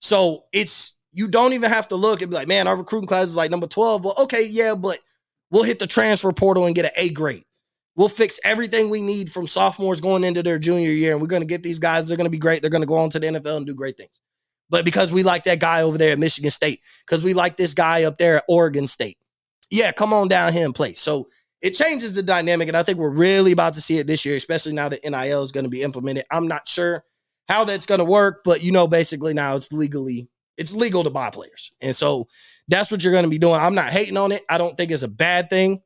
So 0.00 0.44
it's 0.52 0.98
you 1.12 1.28
don't 1.28 1.52
even 1.52 1.68
have 1.68 1.88
to 1.88 1.96
look 1.96 2.22
and 2.22 2.30
be 2.30 2.36
like, 2.36 2.48
man, 2.48 2.66
our 2.66 2.76
recruiting 2.76 3.08
class 3.08 3.28
is 3.28 3.36
like 3.36 3.50
number 3.50 3.66
twelve. 3.66 4.04
Well, 4.04 4.14
okay, 4.18 4.46
yeah, 4.46 4.74
but 4.74 4.98
We'll 5.52 5.62
hit 5.62 5.78
the 5.78 5.86
transfer 5.86 6.32
portal 6.32 6.66
and 6.66 6.74
get 6.74 6.86
an 6.86 6.92
A 6.96 7.10
grade. 7.10 7.44
We'll 7.94 8.08
fix 8.08 8.40
everything 8.42 8.88
we 8.88 9.02
need 9.02 9.30
from 9.30 9.46
sophomores 9.46 10.00
going 10.00 10.24
into 10.24 10.42
their 10.42 10.58
junior 10.58 10.90
year. 10.90 11.12
And 11.12 11.20
we're 11.20 11.28
going 11.28 11.42
to 11.42 11.46
get 11.46 11.62
these 11.62 11.78
guys. 11.78 12.08
They're 12.08 12.16
going 12.16 12.24
to 12.24 12.30
be 12.30 12.38
great. 12.38 12.62
They're 12.62 12.70
going 12.70 12.82
to 12.82 12.86
go 12.86 12.96
on 12.96 13.10
to 13.10 13.20
the 13.20 13.26
NFL 13.26 13.58
and 13.58 13.66
do 13.66 13.74
great 13.74 13.98
things. 13.98 14.20
But 14.70 14.86
because 14.86 15.12
we 15.12 15.22
like 15.22 15.44
that 15.44 15.60
guy 15.60 15.82
over 15.82 15.98
there 15.98 16.12
at 16.12 16.18
Michigan 16.18 16.50
State, 16.50 16.80
because 17.06 17.22
we 17.22 17.34
like 17.34 17.58
this 17.58 17.74
guy 17.74 18.04
up 18.04 18.16
there 18.16 18.38
at 18.38 18.44
Oregon 18.48 18.86
State, 18.86 19.18
yeah, 19.70 19.92
come 19.92 20.14
on 20.14 20.28
down 20.28 20.54
here 20.54 20.64
and 20.64 20.74
play. 20.74 20.94
So 20.94 21.28
it 21.60 21.72
changes 21.72 22.14
the 22.14 22.22
dynamic. 22.22 22.68
And 22.68 22.76
I 22.76 22.82
think 22.82 22.98
we're 22.98 23.10
really 23.10 23.52
about 23.52 23.74
to 23.74 23.82
see 23.82 23.98
it 23.98 24.06
this 24.06 24.24
year, 24.24 24.36
especially 24.36 24.72
now 24.72 24.88
that 24.88 25.04
NIL 25.04 25.42
is 25.42 25.52
going 25.52 25.64
to 25.64 25.70
be 25.70 25.82
implemented. 25.82 26.24
I'm 26.30 26.48
not 26.48 26.66
sure 26.66 27.04
how 27.48 27.64
that's 27.64 27.84
going 27.84 27.98
to 27.98 28.04
work, 28.06 28.40
but 28.42 28.64
you 28.64 28.72
know, 28.72 28.88
basically 28.88 29.34
now 29.34 29.54
it's 29.56 29.70
legally, 29.70 30.30
it's 30.56 30.74
legal 30.74 31.04
to 31.04 31.10
buy 31.10 31.30
players. 31.30 31.72
And 31.80 31.94
so 31.94 32.28
that's 32.68 32.90
what 32.90 33.02
you're 33.02 33.12
going 33.12 33.24
to 33.24 33.30
be 33.30 33.38
doing. 33.38 33.60
I'm 33.60 33.74
not 33.74 33.90
hating 33.90 34.16
on 34.16 34.32
it. 34.32 34.42
I 34.48 34.58
don't 34.58 34.76
think 34.76 34.90
it's 34.90 35.02
a 35.02 35.08
bad 35.08 35.50
thing, 35.50 35.82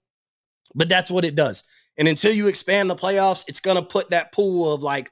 but 0.75 0.89
that's 0.89 1.11
what 1.11 1.25
it 1.25 1.35
does. 1.35 1.65
And 1.99 2.09
until 2.09 2.33
you 2.33 2.49
expand 2.49 2.91
the 2.91 2.97
playoffs, 2.97 3.45
it's 3.49 3.61
going 3.61 3.77
to 3.77 3.83
put 3.83 4.11
that 4.11 4.33
pool 4.33 4.73
of 4.73 4.83
like 4.83 5.11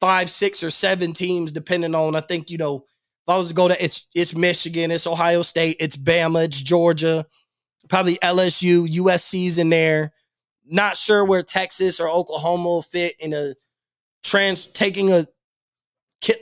five, 0.00 0.30
six, 0.30 0.62
or 0.62 0.70
seven 0.70 1.12
teams, 1.12 1.52
depending 1.52 1.94
on. 1.94 2.16
I 2.16 2.20
think 2.20 2.50
you 2.50 2.58
know 2.58 2.84
if 3.24 3.28
I 3.28 3.36
was 3.36 3.48
to 3.48 3.54
go 3.54 3.68
to 3.68 3.84
it's 3.84 4.08
it's 4.14 4.34
Michigan, 4.34 4.90
it's 4.90 5.06
Ohio 5.06 5.42
State, 5.42 5.76
it's 5.78 5.96
Bama, 5.96 6.44
it's 6.44 6.60
Georgia, 6.60 7.26
probably 7.88 8.16
LSU, 8.16 8.88
USC's 8.88 9.58
in 9.58 9.70
there. 9.70 10.12
Not 10.64 10.96
sure 10.96 11.24
where 11.24 11.42
Texas 11.42 12.00
or 12.00 12.08
Oklahoma 12.08 12.64
will 12.64 12.82
fit 12.82 13.14
in 13.20 13.32
a 13.32 13.54
trans 14.22 14.66
taking 14.66 15.12
a 15.12 15.26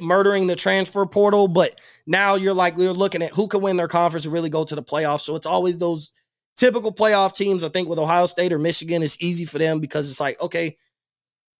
murdering 0.00 0.46
the 0.46 0.56
transfer 0.56 1.04
portal, 1.06 1.48
but 1.48 1.80
now 2.06 2.34
you're 2.34 2.54
like 2.54 2.76
you're 2.76 2.92
looking 2.92 3.22
at 3.22 3.30
who 3.30 3.48
can 3.48 3.62
win 3.62 3.76
their 3.76 3.88
conference 3.88 4.24
and 4.24 4.32
really 4.32 4.50
go 4.50 4.64
to 4.64 4.74
the 4.74 4.82
playoffs. 4.82 5.20
So 5.20 5.36
it's 5.36 5.46
always 5.46 5.78
those 5.78 6.12
typical 6.56 6.92
playoff 6.92 7.34
teams. 7.34 7.64
I 7.64 7.68
think 7.68 7.88
with 7.88 7.98
Ohio 7.98 8.26
State 8.26 8.52
or 8.52 8.58
Michigan, 8.58 9.02
it's 9.02 9.20
easy 9.20 9.44
for 9.44 9.58
them 9.58 9.80
because 9.80 10.10
it's 10.10 10.20
like, 10.20 10.40
okay, 10.40 10.76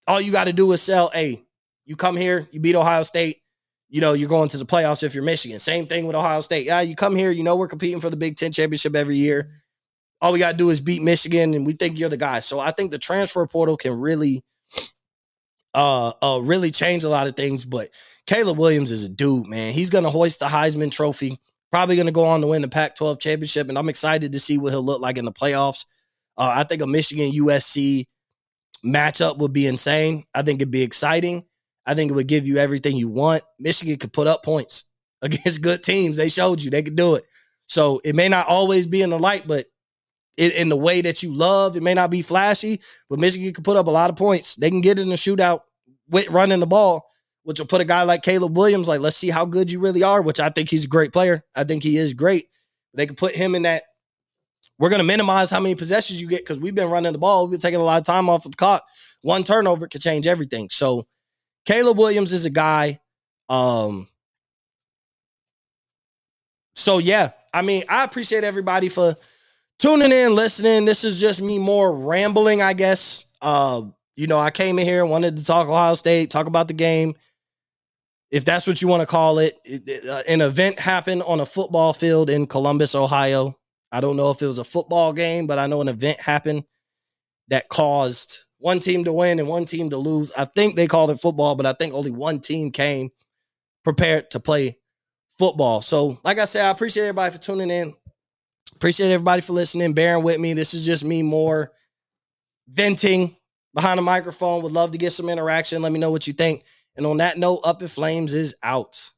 all 0.06 0.20
you 0.20 0.32
got 0.32 0.44
to 0.44 0.52
do 0.52 0.70
is 0.72 0.82
sell, 0.82 1.10
hey, 1.12 1.44
you 1.86 1.96
come 1.96 2.16
here, 2.16 2.48
you 2.52 2.60
beat 2.60 2.74
Ohio 2.74 3.02
State, 3.02 3.38
you 3.88 4.00
know, 4.00 4.12
you're 4.12 4.28
going 4.28 4.48
to 4.48 4.58
the 4.58 4.66
playoffs 4.66 5.02
if 5.02 5.14
you're 5.14 5.24
Michigan. 5.24 5.58
Same 5.58 5.86
thing 5.86 6.06
with 6.06 6.16
Ohio 6.16 6.40
State. 6.40 6.66
Yeah, 6.66 6.80
you 6.80 6.94
come 6.94 7.16
here, 7.16 7.30
you 7.30 7.42
know, 7.42 7.56
we're 7.56 7.68
competing 7.68 8.00
for 8.00 8.10
the 8.10 8.16
Big 8.16 8.36
Ten 8.36 8.52
championship 8.52 8.94
every 8.94 9.16
year. 9.16 9.50
All 10.20 10.32
we 10.32 10.38
got 10.38 10.52
to 10.52 10.56
do 10.56 10.68
is 10.68 10.80
beat 10.82 11.02
Michigan, 11.02 11.54
and 11.54 11.64
we 11.64 11.72
think 11.72 11.98
you're 11.98 12.10
the 12.10 12.16
guy. 12.16 12.40
So 12.40 12.60
I 12.60 12.72
think 12.72 12.90
the 12.90 12.98
transfer 12.98 13.46
portal 13.46 13.76
can 13.76 13.98
really 13.98 14.44
uh 15.74 16.12
uh 16.22 16.40
really 16.42 16.70
change 16.70 17.04
a 17.04 17.08
lot 17.08 17.26
of 17.26 17.36
things. 17.36 17.64
But 17.64 17.90
Caleb 18.26 18.58
Williams 18.58 18.90
is 18.90 19.04
a 19.04 19.08
dude, 19.08 19.46
man. 19.46 19.72
He's 19.72 19.90
gonna 19.90 20.10
hoist 20.10 20.40
the 20.40 20.46
Heisman 20.46 20.90
Trophy. 20.90 21.38
Probably 21.70 21.96
gonna 21.96 22.12
go 22.12 22.24
on 22.24 22.40
to 22.40 22.48
win 22.48 22.62
the 22.62 22.68
Pac-12 22.68 23.20
championship, 23.20 23.68
and 23.68 23.78
I'm 23.78 23.88
excited 23.88 24.32
to 24.32 24.40
see 24.40 24.58
what 24.58 24.72
he'll 24.72 24.82
look 24.82 25.00
like 25.00 25.18
in 25.18 25.24
the 25.24 25.32
playoffs. 25.32 25.86
Uh, 26.36 26.52
I 26.56 26.64
think 26.64 26.82
a 26.82 26.86
Michigan 26.86 27.30
USC 27.32 28.06
matchup 28.84 29.38
would 29.38 29.52
be 29.52 29.66
insane. 29.66 30.24
I 30.34 30.42
think 30.42 30.60
it'd 30.60 30.70
be 30.70 30.82
exciting. 30.82 31.44
I 31.86 31.94
think 31.94 32.10
it 32.10 32.14
would 32.14 32.28
give 32.28 32.46
you 32.46 32.58
everything 32.58 32.96
you 32.96 33.08
want. 33.08 33.42
Michigan 33.58 33.96
could 33.98 34.12
put 34.12 34.26
up 34.26 34.44
points 34.44 34.84
against 35.22 35.62
good 35.62 35.82
teams. 35.82 36.16
They 36.16 36.28
showed 36.28 36.62
you 36.62 36.70
they 36.70 36.82
could 36.82 36.96
do 36.96 37.14
it. 37.16 37.24
So 37.66 38.00
it 38.04 38.16
may 38.16 38.28
not 38.28 38.48
always 38.48 38.86
be 38.86 39.02
in 39.02 39.10
the 39.10 39.18
light, 39.18 39.46
but 39.46 39.66
in, 40.36 40.50
in 40.52 40.68
the 40.68 40.76
way 40.76 41.00
that 41.00 41.22
you 41.22 41.34
love. 41.34 41.76
It 41.76 41.82
may 41.82 41.94
not 41.94 42.10
be 42.10 42.22
flashy, 42.22 42.80
but 43.08 43.18
Michigan 43.18 43.52
can 43.52 43.64
put 43.64 43.76
up 43.76 43.86
a 43.86 43.90
lot 43.90 44.10
of 44.10 44.16
points. 44.16 44.56
They 44.56 44.70
can 44.70 44.80
get 44.80 44.98
in 44.98 45.10
a 45.10 45.16
shootout 45.16 45.60
with 46.08 46.28
running 46.28 46.60
the 46.60 46.66
ball, 46.66 47.06
which 47.44 47.58
will 47.58 47.66
put 47.66 47.80
a 47.80 47.84
guy 47.84 48.02
like 48.02 48.22
Caleb 48.22 48.56
Williams, 48.56 48.88
like, 48.88 49.00
let's 49.00 49.16
see 49.16 49.30
how 49.30 49.44
good 49.44 49.70
you 49.70 49.80
really 49.80 50.02
are, 50.02 50.22
which 50.22 50.40
I 50.40 50.50
think 50.50 50.68
he's 50.68 50.84
a 50.84 50.88
great 50.88 51.12
player. 51.12 51.44
I 51.54 51.64
think 51.64 51.82
he 51.82 51.96
is 51.96 52.14
great. 52.14 52.48
They 52.94 53.06
can 53.06 53.16
put 53.16 53.34
him 53.34 53.54
in 53.54 53.62
that. 53.62 53.84
We're 54.78 54.88
going 54.88 55.00
to 55.00 55.06
minimize 55.06 55.50
how 55.50 55.60
many 55.60 55.74
possessions 55.74 56.22
you 56.22 56.28
get 56.28 56.40
because 56.40 56.58
we've 56.58 56.74
been 56.74 56.90
running 56.90 57.12
the 57.12 57.18
ball. 57.18 57.44
We've 57.44 57.52
been 57.52 57.60
taking 57.60 57.80
a 57.80 57.84
lot 57.84 58.00
of 58.00 58.06
time 58.06 58.30
off 58.30 58.46
of 58.46 58.52
the 58.52 58.56
clock. 58.56 58.82
One 59.22 59.44
turnover 59.44 59.86
could 59.86 60.00
change 60.00 60.26
everything. 60.26 60.70
So 60.70 61.06
Caleb 61.66 61.98
Williams 61.98 62.32
is 62.32 62.46
a 62.46 62.50
guy. 62.50 62.98
Um, 63.50 64.08
so 66.74 66.98
yeah, 66.98 67.32
I 67.52 67.62
mean, 67.62 67.84
I 67.88 68.04
appreciate 68.04 68.42
everybody 68.42 68.88
for 68.88 69.16
tuning 69.80 70.12
in, 70.12 70.34
listening. 70.34 70.84
This 70.84 71.02
is 71.02 71.20
just 71.20 71.42
me 71.42 71.58
more 71.58 71.92
rambling, 71.92 72.62
I 72.62 72.74
guess. 72.74 73.24
Uh, 73.42 73.82
you 74.14 74.26
know, 74.26 74.38
I 74.38 74.50
came 74.50 74.78
in 74.78 74.86
here 74.86 75.00
and 75.02 75.10
wanted 75.10 75.38
to 75.38 75.44
talk 75.44 75.66
Ohio 75.66 75.94
State, 75.94 76.30
talk 76.30 76.46
about 76.46 76.68
the 76.68 76.74
game. 76.74 77.14
If 78.30 78.44
that's 78.44 78.66
what 78.66 78.80
you 78.80 78.86
want 78.86 79.00
to 79.00 79.06
call 79.06 79.38
it, 79.40 79.58
it, 79.64 79.88
it 79.88 80.08
uh, 80.08 80.22
an 80.28 80.40
event 80.40 80.78
happened 80.78 81.22
on 81.22 81.40
a 81.40 81.46
football 81.46 81.92
field 81.92 82.30
in 82.30 82.46
Columbus, 82.46 82.94
Ohio. 82.94 83.58
I 83.90 84.00
don't 84.00 84.16
know 84.16 84.30
if 84.30 84.40
it 84.40 84.46
was 84.46 84.58
a 84.58 84.64
football 84.64 85.12
game, 85.12 85.48
but 85.48 85.58
I 85.58 85.66
know 85.66 85.80
an 85.80 85.88
event 85.88 86.20
happened 86.20 86.62
that 87.48 87.68
caused 87.68 88.44
one 88.58 88.78
team 88.78 89.02
to 89.04 89.12
win 89.12 89.40
and 89.40 89.48
one 89.48 89.64
team 89.64 89.90
to 89.90 89.96
lose. 89.96 90.30
I 90.36 90.44
think 90.44 90.76
they 90.76 90.86
called 90.86 91.10
it 91.10 91.20
football, 91.20 91.56
but 91.56 91.66
I 91.66 91.72
think 91.72 91.92
only 91.92 92.12
one 92.12 92.38
team 92.38 92.70
came 92.70 93.10
prepared 93.82 94.30
to 94.30 94.38
play 94.38 94.78
football. 95.38 95.82
So, 95.82 96.20
like 96.22 96.38
I 96.38 96.44
said, 96.44 96.66
I 96.66 96.70
appreciate 96.70 97.04
everybody 97.04 97.32
for 97.32 97.40
tuning 97.40 97.70
in. 97.70 97.94
Appreciate 98.80 99.12
everybody 99.12 99.42
for 99.42 99.52
listening, 99.52 99.92
bearing 99.92 100.24
with 100.24 100.40
me. 100.40 100.54
This 100.54 100.72
is 100.72 100.86
just 100.86 101.04
me 101.04 101.20
more 101.20 101.70
venting 102.66 103.36
behind 103.74 103.98
the 103.98 104.02
microphone. 104.02 104.62
Would 104.62 104.72
love 104.72 104.92
to 104.92 104.98
get 104.98 105.12
some 105.12 105.28
interaction. 105.28 105.82
Let 105.82 105.92
me 105.92 106.00
know 106.00 106.10
what 106.10 106.26
you 106.26 106.32
think. 106.32 106.64
And 106.96 107.04
on 107.04 107.18
that 107.18 107.36
note, 107.36 107.60
Up 107.62 107.82
in 107.82 107.88
Flames 107.88 108.32
is 108.32 108.54
out. 108.62 109.10